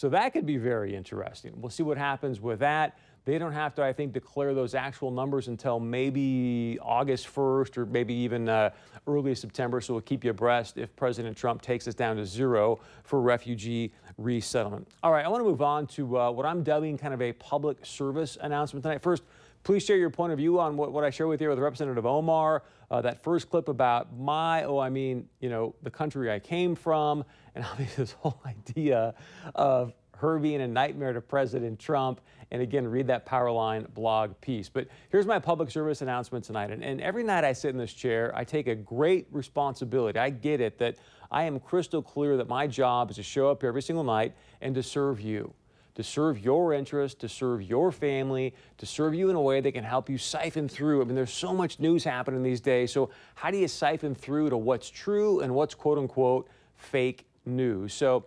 so 0.00 0.08
that 0.08 0.32
could 0.32 0.46
be 0.46 0.56
very 0.56 0.96
interesting. 0.96 1.52
We'll 1.56 1.68
see 1.68 1.82
what 1.82 1.98
happens 1.98 2.40
with 2.40 2.60
that. 2.60 2.96
They 3.26 3.36
don't 3.36 3.52
have 3.52 3.74
to, 3.74 3.84
I 3.84 3.92
think, 3.92 4.14
declare 4.14 4.54
those 4.54 4.74
actual 4.74 5.10
numbers 5.10 5.48
until 5.48 5.78
maybe 5.78 6.78
August 6.80 7.26
1st 7.34 7.76
or 7.76 7.84
maybe 7.84 8.14
even 8.14 8.48
uh, 8.48 8.70
early 9.06 9.34
September. 9.34 9.78
So 9.82 9.92
we'll 9.92 10.00
keep 10.00 10.24
you 10.24 10.30
abreast 10.30 10.78
if 10.78 10.96
President 10.96 11.36
Trump 11.36 11.60
takes 11.60 11.86
us 11.86 11.92
down 11.92 12.16
to 12.16 12.24
zero 12.24 12.80
for 13.04 13.20
refugee 13.20 13.92
resettlement. 14.16 14.88
All 15.02 15.12
right, 15.12 15.22
I 15.22 15.28
want 15.28 15.44
to 15.44 15.50
move 15.50 15.60
on 15.60 15.86
to 15.88 16.18
uh, 16.18 16.30
what 16.30 16.46
I'm 16.46 16.62
dubbing 16.62 16.96
kind 16.96 17.12
of 17.12 17.20
a 17.20 17.34
public 17.34 17.84
service 17.84 18.38
announcement 18.40 18.82
tonight. 18.82 19.02
First, 19.02 19.24
Please 19.62 19.84
share 19.84 19.96
your 19.96 20.10
point 20.10 20.32
of 20.32 20.38
view 20.38 20.58
on 20.58 20.76
what, 20.76 20.92
what 20.92 21.04
I 21.04 21.10
share 21.10 21.26
with 21.26 21.40
you 21.40 21.48
with 21.48 21.58
Representative 21.58 22.06
Omar. 22.06 22.62
Uh, 22.90 23.02
that 23.02 23.22
first 23.22 23.50
clip 23.50 23.68
about 23.68 24.16
my, 24.16 24.64
oh, 24.64 24.78
I 24.78 24.88
mean, 24.88 25.28
you 25.40 25.50
know, 25.50 25.74
the 25.82 25.90
country 25.90 26.32
I 26.32 26.38
came 26.38 26.74
from, 26.74 27.24
and 27.54 27.64
obviously 27.70 28.04
this 28.04 28.12
whole 28.12 28.40
idea 28.46 29.14
of 29.54 29.92
her 30.16 30.38
being 30.38 30.60
a 30.60 30.68
nightmare 30.68 31.12
to 31.12 31.20
President 31.20 31.78
Trump. 31.78 32.20
And 32.50 32.60
again, 32.60 32.86
read 32.86 33.06
that 33.06 33.26
Powerline 33.26 33.92
blog 33.94 34.38
piece. 34.40 34.68
But 34.68 34.88
here's 35.10 35.26
my 35.26 35.38
public 35.38 35.70
service 35.70 36.02
announcement 36.02 36.44
tonight. 36.44 36.70
And, 36.70 36.82
and 36.82 37.00
every 37.00 37.22
night 37.22 37.44
I 37.44 37.52
sit 37.52 37.70
in 37.70 37.78
this 37.78 37.92
chair, 37.92 38.32
I 38.34 38.44
take 38.44 38.66
a 38.66 38.74
great 38.74 39.28
responsibility. 39.30 40.18
I 40.18 40.30
get 40.30 40.60
it 40.60 40.78
that 40.78 40.96
I 41.30 41.44
am 41.44 41.60
crystal 41.60 42.02
clear 42.02 42.36
that 42.38 42.48
my 42.48 42.66
job 42.66 43.10
is 43.10 43.16
to 43.16 43.22
show 43.22 43.50
up 43.50 43.62
here 43.62 43.68
every 43.68 43.82
single 43.82 44.04
night 44.04 44.34
and 44.60 44.74
to 44.74 44.82
serve 44.82 45.20
you 45.20 45.54
to 45.94 46.02
serve 46.02 46.38
your 46.38 46.72
interest, 46.72 47.20
to 47.20 47.28
serve 47.28 47.62
your 47.62 47.92
family, 47.92 48.54
to 48.78 48.86
serve 48.86 49.14
you 49.14 49.30
in 49.30 49.36
a 49.36 49.40
way 49.40 49.60
that 49.60 49.72
can 49.72 49.84
help 49.84 50.08
you 50.08 50.18
siphon 50.18 50.68
through. 50.68 51.02
I 51.02 51.04
mean, 51.04 51.14
there's 51.14 51.32
so 51.32 51.52
much 51.52 51.80
news 51.80 52.04
happening 52.04 52.42
these 52.42 52.60
days. 52.60 52.92
So, 52.92 53.10
how 53.34 53.50
do 53.50 53.58
you 53.58 53.68
siphon 53.68 54.14
through 54.14 54.50
to 54.50 54.56
what's 54.56 54.88
true 54.88 55.40
and 55.40 55.54
what's 55.54 55.74
quote 55.74 55.98
unquote 55.98 56.48
fake 56.74 57.26
news? 57.44 57.92
So, 57.92 58.24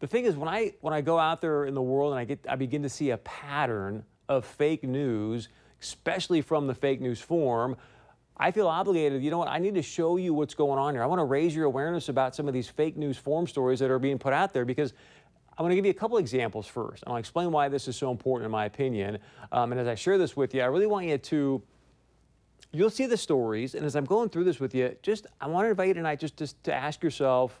the 0.00 0.06
thing 0.06 0.24
is, 0.24 0.36
when 0.36 0.48
I 0.48 0.74
when 0.80 0.94
I 0.94 1.00
go 1.00 1.18
out 1.18 1.40
there 1.40 1.64
in 1.64 1.74
the 1.74 1.82
world 1.82 2.12
and 2.12 2.18
I 2.18 2.24
get 2.24 2.46
I 2.48 2.56
begin 2.56 2.82
to 2.82 2.88
see 2.88 3.10
a 3.10 3.18
pattern 3.18 4.04
of 4.28 4.44
fake 4.44 4.84
news, 4.84 5.48
especially 5.80 6.40
from 6.40 6.66
the 6.66 6.74
fake 6.74 7.00
news 7.00 7.20
forum, 7.20 7.76
I 8.36 8.50
feel 8.50 8.66
obligated. 8.66 9.22
You 9.22 9.30
know 9.30 9.38
what? 9.38 9.48
I 9.48 9.58
need 9.58 9.74
to 9.74 9.82
show 9.82 10.16
you 10.16 10.34
what's 10.34 10.54
going 10.54 10.78
on 10.78 10.94
here. 10.94 11.02
I 11.02 11.06
want 11.06 11.20
to 11.20 11.24
raise 11.24 11.54
your 11.54 11.66
awareness 11.66 12.08
about 12.08 12.34
some 12.34 12.48
of 12.48 12.54
these 12.54 12.68
fake 12.68 12.96
news 12.96 13.16
forum 13.16 13.46
stories 13.46 13.78
that 13.80 13.90
are 13.90 13.98
being 13.98 14.18
put 14.18 14.32
out 14.32 14.52
there 14.52 14.64
because 14.64 14.92
I'm 15.56 15.64
going 15.64 15.70
to 15.70 15.76
give 15.76 15.84
you 15.84 15.90
a 15.90 15.94
couple 15.94 16.18
examples 16.18 16.66
first. 16.66 17.04
I'll 17.06 17.16
explain 17.16 17.52
why 17.52 17.68
this 17.68 17.86
is 17.88 17.96
so 17.96 18.10
important 18.10 18.46
in 18.46 18.50
my 18.50 18.64
opinion. 18.64 19.18
Um, 19.50 19.72
and 19.72 19.80
as 19.80 19.86
I 19.86 19.94
share 19.94 20.16
this 20.16 20.36
with 20.36 20.54
you, 20.54 20.62
I 20.62 20.66
really 20.66 20.86
want 20.86 21.06
you 21.06 21.18
to 21.18 21.62
you'll 22.72 22.90
see 22.90 23.06
the 23.06 23.16
stories. 23.16 23.74
And 23.74 23.84
as 23.84 23.94
I'm 23.94 24.04
going 24.04 24.28
through 24.28 24.44
this 24.44 24.58
with 24.58 24.74
you, 24.74 24.96
just 25.02 25.26
I 25.40 25.46
want 25.46 25.66
to 25.66 25.70
invite 25.70 25.88
you 25.88 25.94
tonight 25.94 26.20
just 26.20 26.36
to, 26.38 26.62
to 26.62 26.74
ask 26.74 27.02
yourself, 27.02 27.60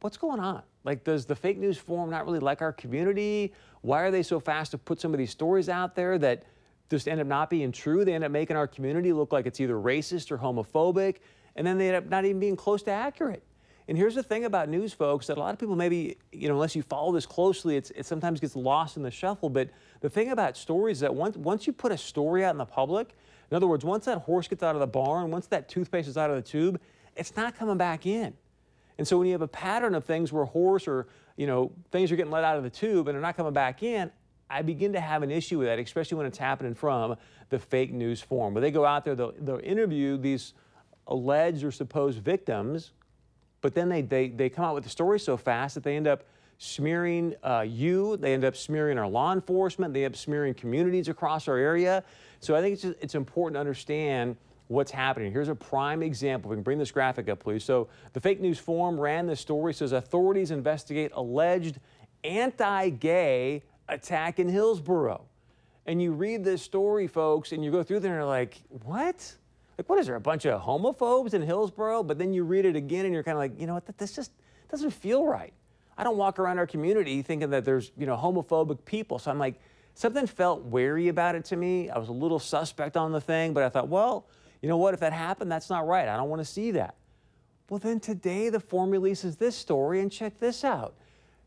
what's 0.00 0.16
going 0.16 0.40
on? 0.40 0.62
Like, 0.84 1.04
does 1.04 1.24
the 1.26 1.34
fake 1.34 1.58
news 1.58 1.78
forum 1.78 2.10
not 2.10 2.26
really 2.26 2.38
like 2.38 2.62
our 2.62 2.72
community? 2.72 3.52
Why 3.80 4.02
are 4.02 4.10
they 4.10 4.22
so 4.22 4.38
fast 4.38 4.70
to 4.72 4.78
put 4.78 5.00
some 5.00 5.12
of 5.12 5.18
these 5.18 5.30
stories 5.30 5.68
out 5.68 5.94
there 5.94 6.18
that 6.18 6.44
just 6.90 7.08
end 7.08 7.20
up 7.20 7.26
not 7.26 7.50
being 7.50 7.72
true? 7.72 8.04
They 8.04 8.14
end 8.14 8.24
up 8.24 8.30
making 8.30 8.56
our 8.56 8.66
community 8.66 9.12
look 9.12 9.32
like 9.32 9.46
it's 9.46 9.60
either 9.60 9.74
racist 9.74 10.30
or 10.30 10.38
homophobic, 10.38 11.16
and 11.56 11.66
then 11.66 11.78
they 11.78 11.88
end 11.88 11.96
up 11.96 12.06
not 12.06 12.24
even 12.24 12.38
being 12.38 12.56
close 12.56 12.82
to 12.82 12.90
accurate. 12.90 13.42
And 13.86 13.98
here's 13.98 14.14
the 14.14 14.22
thing 14.22 14.46
about 14.46 14.68
news, 14.68 14.94
folks, 14.94 15.26
that 15.26 15.36
a 15.36 15.40
lot 15.40 15.52
of 15.52 15.60
people 15.60 15.76
maybe, 15.76 16.16
you 16.32 16.48
know, 16.48 16.54
unless 16.54 16.74
you 16.74 16.82
follow 16.82 17.12
this 17.12 17.26
closely, 17.26 17.76
it 17.76 18.06
sometimes 18.06 18.40
gets 18.40 18.56
lost 18.56 18.96
in 18.96 19.02
the 19.02 19.10
shuffle. 19.10 19.50
But 19.50 19.68
the 20.00 20.08
thing 20.08 20.30
about 20.30 20.56
stories 20.56 20.98
is 20.98 21.00
that 21.00 21.14
once, 21.14 21.36
once 21.36 21.66
you 21.66 21.72
put 21.72 21.92
a 21.92 21.98
story 21.98 22.44
out 22.44 22.52
in 22.52 22.58
the 22.58 22.64
public, 22.64 23.14
in 23.50 23.56
other 23.56 23.66
words, 23.66 23.84
once 23.84 24.06
that 24.06 24.18
horse 24.18 24.48
gets 24.48 24.62
out 24.62 24.74
of 24.74 24.80
the 24.80 24.86
barn, 24.86 25.30
once 25.30 25.46
that 25.48 25.68
toothpaste 25.68 26.08
is 26.08 26.16
out 26.16 26.30
of 26.30 26.36
the 26.36 26.42
tube, 26.42 26.80
it's 27.14 27.36
not 27.36 27.56
coming 27.56 27.76
back 27.76 28.06
in. 28.06 28.32
And 28.96 29.06
so 29.06 29.18
when 29.18 29.26
you 29.26 29.32
have 29.32 29.42
a 29.42 29.48
pattern 29.48 29.94
of 29.94 30.04
things 30.04 30.32
where 30.32 30.44
horse 30.44 30.88
or, 30.88 31.08
you 31.36 31.46
know, 31.46 31.72
things 31.90 32.10
are 32.10 32.16
getting 32.16 32.32
let 32.32 32.44
out 32.44 32.56
of 32.56 32.62
the 32.62 32.70
tube 32.70 33.06
and 33.08 33.14
they're 33.14 33.22
not 33.22 33.36
coming 33.36 33.52
back 33.52 33.82
in, 33.82 34.10
I 34.48 34.62
begin 34.62 34.92
to 34.92 35.00
have 35.00 35.22
an 35.22 35.30
issue 35.30 35.58
with 35.58 35.68
that, 35.68 35.78
especially 35.78 36.16
when 36.16 36.26
it's 36.26 36.38
happening 36.38 36.74
from 36.74 37.16
the 37.50 37.58
fake 37.58 37.92
news 37.92 38.20
forum, 38.20 38.54
where 38.54 38.60
they 38.60 38.70
go 38.70 38.84
out 38.84 39.04
there, 39.04 39.14
they'll, 39.14 39.34
they'll 39.38 39.60
interview 39.62 40.16
these 40.16 40.54
alleged 41.06 41.64
or 41.64 41.70
supposed 41.70 42.20
victims, 42.20 42.92
but 43.64 43.74
then 43.74 43.88
they, 43.88 44.02
they, 44.02 44.28
they 44.28 44.50
come 44.50 44.62
out 44.62 44.74
with 44.74 44.84
the 44.84 44.90
story 44.90 45.18
so 45.18 45.38
fast 45.38 45.74
that 45.74 45.82
they 45.82 45.96
end 45.96 46.06
up 46.06 46.24
smearing 46.58 47.34
uh, 47.42 47.64
you, 47.66 48.18
they 48.18 48.34
end 48.34 48.44
up 48.44 48.54
smearing 48.54 48.98
our 48.98 49.08
law 49.08 49.32
enforcement, 49.32 49.94
they 49.94 50.04
end 50.04 50.12
up 50.12 50.18
smearing 50.18 50.52
communities 50.52 51.08
across 51.08 51.48
our 51.48 51.56
area. 51.56 52.04
So 52.40 52.54
I 52.54 52.60
think 52.60 52.74
it's, 52.74 52.82
just, 52.82 52.98
it's 53.00 53.14
important 53.14 53.54
to 53.54 53.60
understand 53.60 54.36
what's 54.66 54.90
happening. 54.90 55.32
Here's 55.32 55.48
a 55.48 55.54
prime 55.54 56.02
example. 56.02 56.50
We 56.50 56.56
can 56.56 56.62
bring 56.62 56.76
this 56.76 56.90
graphic 56.90 57.30
up, 57.30 57.38
please. 57.38 57.64
So 57.64 57.88
the 58.12 58.20
fake 58.20 58.38
news 58.38 58.58
forum 58.58 59.00
ran 59.00 59.26
this 59.26 59.40
story, 59.40 59.72
says 59.72 59.92
authorities 59.92 60.50
investigate 60.50 61.12
alleged 61.14 61.80
anti-gay 62.22 63.62
attack 63.88 64.38
in 64.38 64.46
Hillsboro. 64.46 65.24
And 65.86 66.02
you 66.02 66.12
read 66.12 66.44
this 66.44 66.60
story, 66.60 67.06
folks, 67.06 67.52
and 67.52 67.64
you 67.64 67.70
go 67.70 67.82
through 67.82 68.00
there 68.00 68.12
and 68.12 68.18
you're 68.18 68.26
like, 68.26 68.60
what? 68.68 69.34
Like, 69.76 69.88
what 69.88 69.98
is 69.98 70.06
there, 70.06 70.16
a 70.16 70.20
bunch 70.20 70.44
of 70.44 70.62
homophobes 70.62 71.34
in 71.34 71.42
Hillsboro? 71.42 72.02
But 72.02 72.18
then 72.18 72.32
you 72.32 72.44
read 72.44 72.64
it 72.64 72.76
again 72.76 73.04
and 73.04 73.12
you're 73.12 73.22
kind 73.22 73.36
of 73.36 73.40
like, 73.40 73.60
you 73.60 73.66
know 73.66 73.74
what, 73.74 73.98
this 73.98 74.14
just 74.14 74.30
doesn't 74.70 74.90
feel 74.90 75.24
right. 75.24 75.52
I 75.96 76.04
don't 76.04 76.16
walk 76.16 76.38
around 76.38 76.58
our 76.58 76.66
community 76.66 77.22
thinking 77.22 77.50
that 77.50 77.64
there's, 77.64 77.92
you 77.96 78.06
know, 78.06 78.16
homophobic 78.16 78.84
people. 78.84 79.18
So 79.18 79.30
I'm 79.30 79.38
like, 79.38 79.60
something 79.94 80.26
felt 80.26 80.62
wary 80.64 81.08
about 81.08 81.34
it 81.34 81.44
to 81.46 81.56
me. 81.56 81.90
I 81.90 81.98
was 81.98 82.08
a 82.08 82.12
little 82.12 82.38
suspect 82.38 82.96
on 82.96 83.12
the 83.12 83.20
thing, 83.20 83.52
but 83.52 83.62
I 83.62 83.68
thought, 83.68 83.88
well, 83.88 84.26
you 84.62 84.68
know 84.68 84.76
what? 84.76 84.94
If 84.94 85.00
that 85.00 85.12
happened, 85.12 85.52
that's 85.52 85.70
not 85.70 85.86
right. 85.86 86.08
I 86.08 86.16
don't 86.16 86.28
want 86.28 86.40
to 86.40 86.46
see 86.46 86.70
that. 86.72 86.96
Well, 87.68 87.78
then 87.78 88.00
today 88.00 88.48
the 88.48 88.60
forum 88.60 88.90
releases 88.90 89.36
this 89.36 89.56
story, 89.56 90.00
and 90.00 90.10
check 90.10 90.38
this 90.38 90.64
out. 90.64 90.94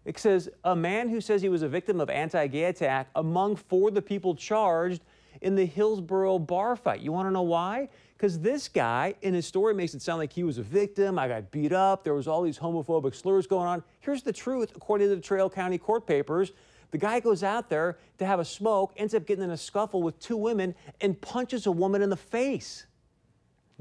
It 0.05 0.17
says 0.17 0.49
a 0.63 0.75
man 0.75 1.09
who 1.09 1.19
says 1.19 1.41
he 1.41 1.49
was 1.49 1.61
a 1.61 1.67
victim 1.67 1.99
of 1.99 2.09
anti-gay 2.09 2.65
attack 2.65 3.09
among 3.15 3.57
four 3.57 3.89
of 3.89 3.95
the 3.95 4.01
people 4.01 4.35
charged 4.35 5.01
in 5.41 5.55
the 5.55 5.65
Hillsboro 5.65 6.39
bar 6.39 6.75
fight. 6.75 7.01
You 7.01 7.11
want 7.11 7.27
to 7.27 7.31
know 7.31 7.41
why? 7.41 7.89
Because 8.17 8.39
this 8.39 8.67
guy 8.67 9.13
in 9.21 9.35
his 9.35 9.45
story 9.45 9.75
makes 9.75 9.93
it 9.93 10.01
sound 10.01 10.17
like 10.17 10.33
he 10.33 10.43
was 10.43 10.57
a 10.57 10.63
victim. 10.63 11.19
I 11.19 11.27
got 11.27 11.51
beat 11.51 11.71
up. 11.71 12.03
There 12.03 12.15
was 12.15 12.27
all 12.27 12.41
these 12.41 12.57
homophobic 12.57 13.13
slurs 13.13 13.45
going 13.45 13.67
on. 13.67 13.83
Here's 13.99 14.23
the 14.23 14.33
truth, 14.33 14.71
according 14.75 15.09
to 15.09 15.15
the 15.15 15.21
Traill 15.21 15.53
County 15.53 15.77
court 15.77 16.07
papers. 16.07 16.51
The 16.89 16.97
guy 16.97 17.19
goes 17.19 17.43
out 17.43 17.69
there 17.69 17.99
to 18.17 18.25
have 18.25 18.39
a 18.39 18.45
smoke, 18.45 18.93
ends 18.97 19.13
up 19.13 19.27
getting 19.27 19.43
in 19.43 19.51
a 19.51 19.57
scuffle 19.57 20.01
with 20.01 20.17
two 20.19 20.35
women, 20.37 20.73
and 20.99 21.19
punches 21.21 21.67
a 21.67 21.71
woman 21.71 22.01
in 22.01 22.09
the 22.09 22.17
face. 22.17 22.87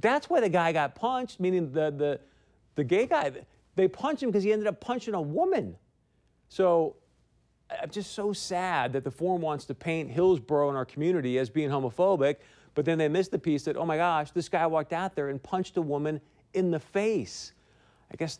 That's 0.00 0.28
why 0.28 0.40
the 0.40 0.50
guy 0.50 0.73
got 0.73 0.95
punched, 0.95 1.40
meaning 1.40 1.73
the, 1.73 1.90
the, 1.90 2.21
the 2.75 2.85
gay 2.85 3.07
guy. 3.07 3.33
They 3.75 3.88
punched 3.88 4.23
him 4.23 4.28
because 4.28 4.45
he 4.45 4.52
ended 4.52 4.66
up 4.66 4.81
punching 4.81 5.14
a 5.14 5.23
woman. 5.23 5.76
So 6.50 6.97
I'm 7.71 7.88
just 7.90 8.12
so 8.12 8.35
sad 8.35 8.93
that 8.93 9.05
the 9.05 9.11
forum 9.11 9.40
wants 9.40 9.64
to 9.66 9.75
paint 9.75 10.11
Hillsboro 10.11 10.69
in 10.69 10.76
our 10.76 10.85
community 10.85 11.38
as 11.38 11.49
being 11.49 11.71
homophobic, 11.71 12.37
but 12.76 12.85
then 12.85 12.99
they 12.99 13.09
missed 13.09 13.33
the 13.33 13.38
piece 13.38 13.64
that, 13.64 13.76
oh 13.76 13.87
my 13.87 13.97
gosh, 13.97 14.30
this 14.30 14.49
guy 14.49 14.66
walked 14.66 14.92
out 14.92 15.16
there 15.16 15.30
and 15.30 15.42
punched 15.42 15.76
a 15.78 15.83
woman 15.83 16.21
in 16.54 16.71
the 16.71 16.78
face. 16.78 17.52
I 18.12 18.16
guess, 18.16 18.38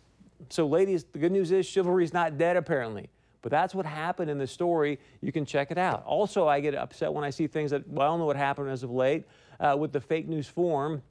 so 0.51 0.67
ladies, 0.67 1.05
the 1.05 1.19
good 1.19 1.33
news 1.33 1.51
is 1.51 1.67
chivalry's 1.67 2.13
not 2.13 2.39
dead 2.39 2.57
apparently. 2.57 3.09
But 3.41 3.51
that's 3.51 3.75
what 3.75 3.87
happened 3.87 4.31
in 4.31 4.39
the 4.39 4.47
story. 4.47 4.99
You 5.21 5.33
can 5.33 5.47
check 5.47 5.71
it 5.71 5.79
out. 5.79 6.05
Also, 6.05 6.47
I 6.47 6.61
get 6.61 6.75
upset 6.75 7.13
when 7.13 7.25
I 7.25 7.31
see 7.31 7.47
things 7.47 7.71
that, 7.71 7.89
well, 7.89 8.07
I 8.07 8.11
don't 8.11 8.19
know 8.19 8.27
what 8.27 8.37
happened 8.37 8.69
as 8.69 8.83
of 8.83 8.91
late 8.91 9.25
uh, 9.59 9.75
with 9.79 9.93
the 9.93 10.01
fake 10.01 10.29
news 10.29 10.47
forum 10.47 11.03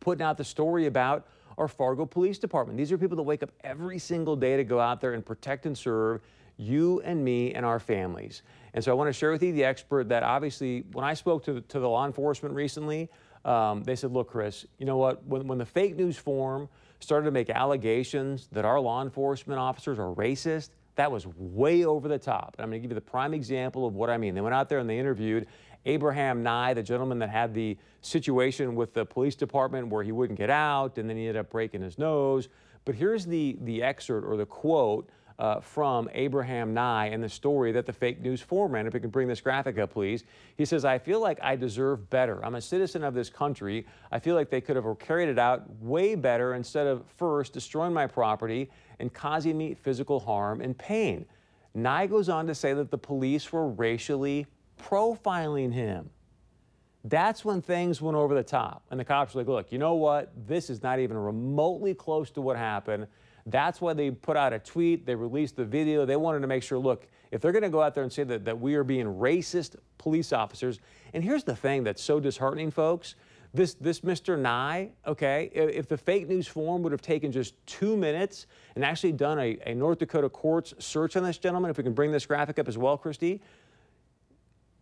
putting 0.00 0.24
out 0.24 0.38
the 0.38 0.44
story 0.44 0.86
about 0.86 1.26
our 1.58 1.68
Fargo 1.68 2.06
Police 2.06 2.38
Department. 2.38 2.78
These 2.78 2.90
are 2.90 2.98
people 2.98 3.16
that 3.16 3.22
wake 3.22 3.42
up 3.42 3.50
every 3.64 3.98
single 3.98 4.36
day 4.36 4.56
to 4.56 4.64
go 4.64 4.80
out 4.80 5.00
there 5.00 5.12
and 5.12 5.24
protect 5.24 5.66
and 5.66 5.76
serve 5.76 6.22
you 6.56 7.00
and 7.02 7.24
me 7.24 7.54
and 7.54 7.64
our 7.64 7.78
families. 7.78 8.42
And 8.74 8.84
so 8.84 8.90
I 8.90 8.94
want 8.94 9.08
to 9.08 9.12
share 9.12 9.30
with 9.30 9.42
you 9.42 9.52
the 9.52 9.64
expert 9.64 10.08
that 10.10 10.22
obviously, 10.22 10.84
when 10.92 11.04
I 11.04 11.14
spoke 11.14 11.44
to, 11.44 11.60
to 11.60 11.80
the 11.80 11.88
law 11.88 12.06
enforcement 12.06 12.54
recently, 12.54 13.08
um, 13.44 13.82
they 13.84 13.96
said, 13.96 14.12
look, 14.12 14.30
Chris, 14.30 14.66
you 14.78 14.86
know 14.86 14.96
what? 14.96 15.24
When, 15.24 15.46
when 15.46 15.58
the 15.58 15.66
fake 15.66 15.96
news 15.96 16.16
forum 16.16 16.68
started 17.00 17.26
to 17.26 17.30
make 17.30 17.48
allegations 17.48 18.48
that 18.52 18.64
our 18.64 18.80
law 18.80 19.02
enforcement 19.02 19.60
officers 19.60 19.98
are 19.98 20.14
racist, 20.14 20.70
that 20.96 21.12
was 21.12 21.26
way 21.36 21.84
over 21.84 22.08
the 22.08 22.18
top. 22.18 22.54
And 22.58 22.64
I'm 22.64 22.70
going 22.70 22.80
to 22.80 22.88
give 22.88 22.90
you 22.90 22.96
the 22.96 23.00
prime 23.00 23.34
example 23.34 23.86
of 23.86 23.94
what 23.94 24.10
I 24.10 24.16
mean. 24.16 24.34
They 24.34 24.40
went 24.40 24.54
out 24.54 24.68
there 24.68 24.78
and 24.78 24.88
they 24.88 24.98
interviewed 24.98 25.46
Abraham 25.84 26.42
Nye, 26.42 26.74
the 26.74 26.82
gentleman 26.82 27.18
that 27.20 27.30
had 27.30 27.54
the 27.54 27.76
situation 28.00 28.74
with 28.74 28.92
the 28.92 29.04
police 29.04 29.36
department 29.36 29.88
where 29.88 30.02
he 30.02 30.10
wouldn't 30.10 30.38
get 30.38 30.50
out 30.50 30.98
and 30.98 31.08
then 31.08 31.16
he 31.16 31.28
ended 31.28 31.36
up 31.36 31.50
breaking 31.50 31.82
his 31.82 31.98
nose. 31.98 32.48
But 32.84 32.94
here's 32.94 33.26
the, 33.26 33.56
the 33.60 33.82
excerpt 33.82 34.26
or 34.26 34.36
the 34.36 34.46
quote 34.46 35.08
uh, 35.38 35.60
from 35.60 36.08
Abraham 36.14 36.72
Nye 36.72 37.06
and 37.06 37.22
the 37.22 37.28
story 37.28 37.72
that 37.72 37.86
the 37.86 37.92
fake 37.92 38.20
news 38.20 38.40
foreman, 38.40 38.86
if 38.86 38.94
we 38.94 39.00
can 39.00 39.10
bring 39.10 39.28
this 39.28 39.40
graphic 39.40 39.78
up, 39.78 39.92
please. 39.92 40.24
He 40.56 40.64
says, 40.64 40.84
I 40.84 40.98
feel 40.98 41.20
like 41.20 41.38
I 41.42 41.56
deserve 41.56 42.08
better. 42.08 42.44
I'm 42.44 42.54
a 42.54 42.60
citizen 42.60 43.04
of 43.04 43.14
this 43.14 43.28
country. 43.28 43.86
I 44.10 44.18
feel 44.18 44.34
like 44.34 44.50
they 44.50 44.60
could 44.60 44.76
have 44.76 44.98
carried 44.98 45.28
it 45.28 45.38
out 45.38 45.68
way 45.80 46.14
better 46.14 46.54
instead 46.54 46.86
of 46.86 47.04
first 47.16 47.52
destroying 47.52 47.92
my 47.92 48.06
property 48.06 48.70
and 48.98 49.12
causing 49.12 49.58
me 49.58 49.74
physical 49.74 50.20
harm 50.20 50.60
and 50.60 50.76
pain. 50.76 51.26
Nye 51.74 52.06
goes 52.06 52.30
on 52.30 52.46
to 52.46 52.54
say 52.54 52.72
that 52.72 52.90
the 52.90 52.98
police 52.98 53.52
were 53.52 53.68
racially 53.68 54.46
profiling 54.82 55.72
him. 55.72 56.10
That's 57.04 57.44
when 57.44 57.62
things 57.62 58.02
went 58.02 58.16
over 58.16 58.34
the 58.34 58.42
top. 58.42 58.82
And 58.90 58.98
the 58.98 59.04
cops 59.04 59.34
were 59.34 59.42
like, 59.42 59.48
look, 59.48 59.70
you 59.70 59.78
know 59.78 59.94
what? 59.94 60.32
This 60.48 60.70
is 60.70 60.82
not 60.82 60.98
even 60.98 61.16
remotely 61.16 61.94
close 61.94 62.30
to 62.30 62.40
what 62.40 62.56
happened. 62.56 63.06
That's 63.46 63.80
why 63.80 63.92
they 63.92 64.10
put 64.10 64.36
out 64.36 64.52
a 64.52 64.58
tweet. 64.58 65.06
They 65.06 65.14
released 65.14 65.56
the 65.56 65.64
video. 65.64 66.04
They 66.04 66.16
wanted 66.16 66.40
to 66.40 66.48
make 66.48 66.62
sure, 66.62 66.78
look, 66.78 67.06
if 67.30 67.40
they're 67.40 67.52
going 67.52 67.62
to 67.62 67.70
go 67.70 67.80
out 67.80 67.94
there 67.94 68.02
and 68.02 68.12
say 68.12 68.24
that, 68.24 68.44
that 68.44 68.60
we 68.60 68.74
are 68.74 68.84
being 68.84 69.06
racist 69.06 69.76
police 69.98 70.32
officers, 70.32 70.80
and 71.14 71.22
here's 71.22 71.44
the 71.44 71.54
thing 71.54 71.84
that's 71.84 72.02
so 72.02 72.18
disheartening, 72.18 72.70
folks. 72.70 73.14
This, 73.54 73.74
this 73.74 74.00
Mr. 74.00 74.38
Nye, 74.38 74.90
okay, 75.06 75.50
if 75.54 75.88
the 75.88 75.96
fake 75.96 76.28
news 76.28 76.46
forum 76.46 76.82
would 76.82 76.92
have 76.92 77.00
taken 77.00 77.32
just 77.32 77.54
two 77.66 77.96
minutes 77.96 78.46
and 78.74 78.84
actually 78.84 79.12
done 79.12 79.38
a, 79.38 79.56
a 79.64 79.74
North 79.74 79.98
Dakota 79.98 80.28
court's 80.28 80.74
search 80.78 81.16
on 81.16 81.22
this 81.22 81.38
gentleman, 81.38 81.70
if 81.70 81.78
we 81.78 81.84
can 81.84 81.94
bring 81.94 82.12
this 82.12 82.26
graphic 82.26 82.58
up 82.58 82.68
as 82.68 82.76
well, 82.76 82.98
Christy, 82.98 83.40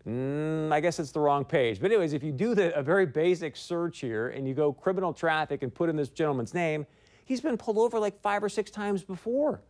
Mm, 0.07 0.71
I 0.71 0.81
guess 0.81 0.99
it's 0.99 1.13
the 1.13 1.21
wrong 1.21 1.45
page. 1.45 1.81
But 1.81 1.91
anyways, 1.91 2.13
if 2.13 2.23
you 2.23 2.31
do 2.31 2.55
the, 2.55 2.77
a 2.79 2.83
very 2.83 3.07
basic 3.07 3.57
search 3.57 4.01
here 4.01 4.29
and 4.29 4.47
you 4.47 4.53
go 4.53 4.73
criminal 4.73 5.15
traffic 5.15 5.63
and 5.63 5.75
put 5.75 5.89
in 5.89 5.97
this 5.97 6.11
gentleman's 6.11 6.53
name, 6.53 6.87
he's 7.25 7.41
been 7.41 7.57
pulled 7.57 7.79
over 7.79 7.99
like 7.99 8.21
five 8.21 8.43
or 8.43 8.49
six 8.49 8.71
times 8.71 9.03
before. 9.03 9.61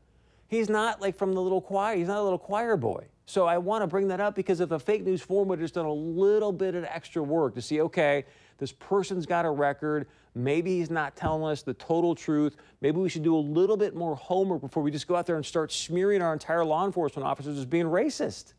He's 0.46 0.68
not 0.68 1.00
like 1.00 1.16
from 1.16 1.32
the 1.32 1.40
little 1.40 1.60
choir. 1.60 1.96
He's 1.96 2.08
not 2.08 2.18
a 2.18 2.22
little 2.22 2.38
choir 2.38 2.76
boy. 2.76 3.06
So 3.26 3.46
I 3.46 3.56
want 3.58 3.82
to 3.82 3.86
bring 3.86 4.08
that 4.08 4.20
up 4.20 4.34
because 4.34 4.60
if 4.60 4.68
the 4.68 4.78
fake 4.78 5.02
news 5.02 5.22
forum 5.22 5.48
would 5.48 5.58
have 5.58 5.64
just 5.64 5.74
done 5.74 5.86
a 5.86 5.92
little 5.92 6.52
bit 6.52 6.74
of 6.74 6.84
extra 6.84 7.22
work 7.22 7.54
to 7.54 7.62
see, 7.62 7.80
okay, 7.80 8.24
this 8.58 8.70
person's 8.70 9.24
got 9.24 9.46
a 9.46 9.50
record. 9.50 10.06
Maybe 10.34 10.78
he's 10.78 10.90
not 10.90 11.16
telling 11.16 11.50
us 11.50 11.62
the 11.62 11.74
total 11.74 12.14
truth. 12.14 12.56
Maybe 12.82 12.98
we 12.98 13.08
should 13.08 13.22
do 13.22 13.34
a 13.34 13.38
little 13.38 13.76
bit 13.76 13.94
more 13.94 14.14
homework 14.14 14.60
before 14.60 14.82
we 14.82 14.90
just 14.90 15.08
go 15.08 15.16
out 15.16 15.26
there 15.26 15.36
and 15.36 15.46
start 15.46 15.72
smearing 15.72 16.20
our 16.20 16.32
entire 16.32 16.64
law 16.64 16.84
enforcement 16.84 17.26
officers 17.26 17.56
as 17.56 17.64
being 17.64 17.86
racist. 17.86 18.52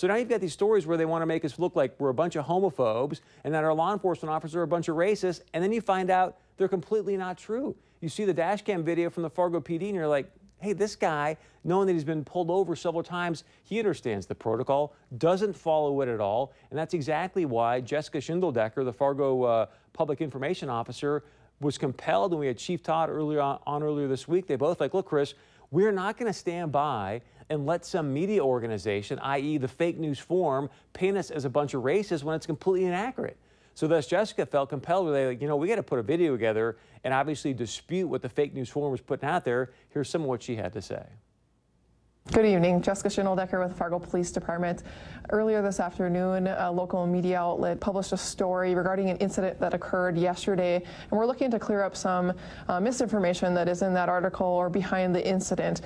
So 0.00 0.06
now 0.06 0.14
you've 0.14 0.30
got 0.30 0.40
these 0.40 0.54
stories 0.54 0.86
where 0.86 0.96
they 0.96 1.04
want 1.04 1.20
to 1.20 1.26
make 1.26 1.44
us 1.44 1.58
look 1.58 1.76
like 1.76 1.94
we're 1.98 2.08
a 2.08 2.14
bunch 2.14 2.34
of 2.34 2.46
homophobes 2.46 3.20
and 3.44 3.52
that 3.52 3.64
our 3.64 3.74
law 3.74 3.92
enforcement 3.92 4.32
officers 4.32 4.56
are 4.56 4.62
a 4.62 4.66
bunch 4.66 4.88
of 4.88 4.96
racists, 4.96 5.42
and 5.52 5.62
then 5.62 5.74
you 5.74 5.82
find 5.82 6.08
out 6.08 6.38
they're 6.56 6.68
completely 6.68 7.18
not 7.18 7.36
true. 7.36 7.76
You 8.00 8.08
see 8.08 8.24
the 8.24 8.32
dash 8.32 8.62
cam 8.62 8.82
video 8.82 9.10
from 9.10 9.24
the 9.24 9.28
Fargo 9.28 9.60
PD, 9.60 9.88
and 9.88 9.94
you're 9.94 10.08
like, 10.08 10.32
hey, 10.60 10.72
this 10.72 10.96
guy, 10.96 11.36
knowing 11.64 11.86
that 11.86 11.92
he's 11.92 12.04
been 12.04 12.24
pulled 12.24 12.48
over 12.48 12.74
several 12.74 13.02
times, 13.02 13.44
he 13.62 13.78
understands 13.78 14.24
the 14.24 14.34
protocol, 14.34 14.94
doesn't 15.18 15.52
follow 15.52 16.00
it 16.00 16.08
at 16.08 16.18
all. 16.18 16.54
And 16.70 16.78
that's 16.78 16.94
exactly 16.94 17.44
why 17.44 17.82
Jessica 17.82 18.22
Schindeldecker, 18.22 18.82
the 18.82 18.94
Fargo 18.94 19.42
uh, 19.42 19.66
public 19.92 20.22
information 20.22 20.70
officer, 20.70 21.24
was 21.60 21.76
compelled, 21.76 22.30
and 22.32 22.40
we 22.40 22.46
had 22.46 22.56
Chief 22.56 22.82
Todd 22.82 23.10
earlier 23.10 23.42
on, 23.42 23.58
on 23.66 23.82
earlier 23.82 24.08
this 24.08 24.26
week. 24.26 24.46
They 24.46 24.56
both 24.56 24.80
like, 24.80 24.94
look, 24.94 25.04
Chris, 25.04 25.34
we're 25.70 25.92
not 25.92 26.16
going 26.16 26.26
to 26.26 26.38
stand 26.38 26.72
by 26.72 27.20
and 27.50 27.66
let 27.66 27.84
some 27.84 28.14
media 28.14 28.42
organization, 28.42 29.18
i.e., 29.18 29.58
the 29.58 29.68
fake 29.68 29.98
news 29.98 30.18
forum, 30.18 30.70
paint 30.92 31.18
us 31.18 31.30
as 31.30 31.44
a 31.44 31.50
bunch 31.50 31.74
of 31.74 31.82
racists 31.82 32.22
when 32.22 32.36
it's 32.36 32.46
completely 32.46 32.86
inaccurate. 32.86 33.36
So 33.74 33.86
thus, 33.88 34.06
Jessica 34.06 34.46
felt 34.46 34.68
compelled. 34.68 35.12
They 35.12 35.26
like, 35.26 35.42
you 35.42 35.48
know, 35.48 35.56
we 35.56 35.68
got 35.68 35.76
to 35.76 35.82
put 35.82 35.98
a 35.98 36.02
video 36.02 36.32
together 36.32 36.78
and 37.02 37.12
obviously 37.12 37.52
dispute 37.52 38.06
what 38.06 38.22
the 38.22 38.28
fake 38.28 38.54
news 38.54 38.68
forum 38.68 38.92
was 38.92 39.00
putting 39.00 39.28
out 39.28 39.44
there. 39.44 39.72
Here's 39.90 40.08
some 40.08 40.22
of 40.22 40.28
what 40.28 40.42
she 40.42 40.56
had 40.56 40.72
to 40.74 40.82
say. 40.82 41.04
Good 42.32 42.44
evening. 42.44 42.80
Jessica 42.82 43.08
Schindeldecker 43.08 43.60
with 43.60 43.76
Fargo 43.76 43.98
Police 43.98 44.30
Department. 44.30 44.84
Earlier 45.30 45.62
this 45.62 45.80
afternoon, 45.80 46.46
a 46.46 46.70
local 46.70 47.06
media 47.06 47.40
outlet 47.40 47.80
published 47.80 48.12
a 48.12 48.16
story 48.16 48.74
regarding 48.74 49.10
an 49.10 49.16
incident 49.16 49.58
that 49.58 49.74
occurred 49.74 50.16
yesterday, 50.16 50.76
and 50.76 51.10
we're 51.10 51.26
looking 51.26 51.50
to 51.50 51.58
clear 51.58 51.82
up 51.82 51.96
some 51.96 52.32
uh, 52.68 52.78
misinformation 52.78 53.54
that 53.54 53.68
is 53.68 53.82
in 53.82 53.94
that 53.94 54.08
article 54.08 54.46
or 54.46 54.68
behind 54.68 55.14
the 55.14 55.26
incident. 55.26 55.80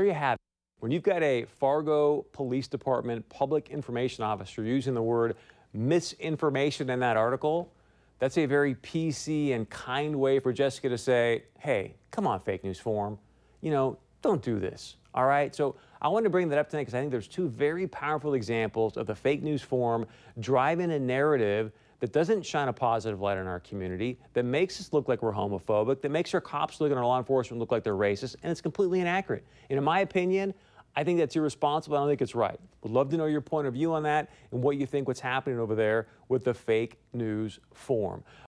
There 0.00 0.06
you 0.06 0.14
have 0.14 0.36
it. 0.36 0.40
When 0.78 0.90
you've 0.90 1.02
got 1.02 1.22
a 1.22 1.44
Fargo 1.44 2.24
Police 2.32 2.68
Department 2.68 3.28
public 3.28 3.68
information 3.68 4.24
officer 4.24 4.62
using 4.62 4.94
the 4.94 5.02
word 5.02 5.36
misinformation 5.74 6.88
in 6.88 7.00
that 7.00 7.18
article, 7.18 7.70
that's 8.18 8.38
a 8.38 8.46
very 8.46 8.76
PC 8.76 9.54
and 9.54 9.68
kind 9.68 10.16
way 10.16 10.38
for 10.38 10.54
Jessica 10.54 10.88
to 10.88 10.96
say, 10.96 11.44
hey, 11.58 11.96
come 12.10 12.26
on, 12.26 12.40
fake 12.40 12.64
news 12.64 12.80
forum. 12.80 13.18
You 13.60 13.72
know, 13.72 13.98
don't 14.22 14.40
do 14.40 14.58
this. 14.58 14.96
All 15.12 15.26
right. 15.26 15.54
So 15.54 15.76
I 16.00 16.08
wanted 16.08 16.24
to 16.24 16.30
bring 16.30 16.48
that 16.48 16.58
up 16.58 16.70
tonight 16.70 16.84
because 16.84 16.94
I 16.94 17.00
think 17.00 17.10
there's 17.10 17.28
two 17.28 17.50
very 17.50 17.86
powerful 17.86 18.32
examples 18.32 18.96
of 18.96 19.06
the 19.06 19.14
fake 19.14 19.42
news 19.42 19.60
forum 19.60 20.06
driving 20.38 20.92
a 20.92 20.98
narrative 20.98 21.72
that 22.00 22.12
doesn't 22.12 22.44
shine 22.44 22.68
a 22.68 22.72
positive 22.72 23.20
light 23.20 23.38
on 23.38 23.46
our 23.46 23.60
community, 23.60 24.18
that 24.32 24.44
makes 24.44 24.80
us 24.80 24.92
look 24.92 25.08
like 25.08 25.22
we're 25.22 25.32
homophobic, 25.32 26.00
that 26.00 26.10
makes 26.10 26.34
our 26.34 26.40
cops 26.40 26.80
look 26.80 26.90
and 26.90 26.98
our 26.98 27.06
law 27.06 27.18
enforcement 27.18 27.60
look 27.60 27.70
like 27.70 27.84
they're 27.84 27.94
racist, 27.94 28.36
and 28.42 28.50
it's 28.50 28.60
completely 28.60 29.00
inaccurate. 29.00 29.44
And 29.68 29.78
in 29.78 29.84
my 29.84 30.00
opinion, 30.00 30.54
I 30.96 31.04
think 31.04 31.18
that's 31.18 31.36
irresponsible. 31.36 31.96
I 31.96 32.00
don't 32.00 32.08
think 32.08 32.22
it's 32.22 32.34
right. 32.34 32.58
Would 32.82 32.92
love 32.92 33.10
to 33.10 33.16
know 33.16 33.26
your 33.26 33.40
point 33.40 33.66
of 33.68 33.74
view 33.74 33.92
on 33.92 34.02
that 34.02 34.30
and 34.50 34.60
what 34.60 34.76
you 34.76 34.86
think 34.86 35.06
what's 35.06 35.20
happening 35.20 35.60
over 35.60 35.74
there 35.74 36.08
with 36.28 36.44
the 36.44 36.54
fake 36.54 36.98
news 37.12 37.60
forum. 37.72 38.24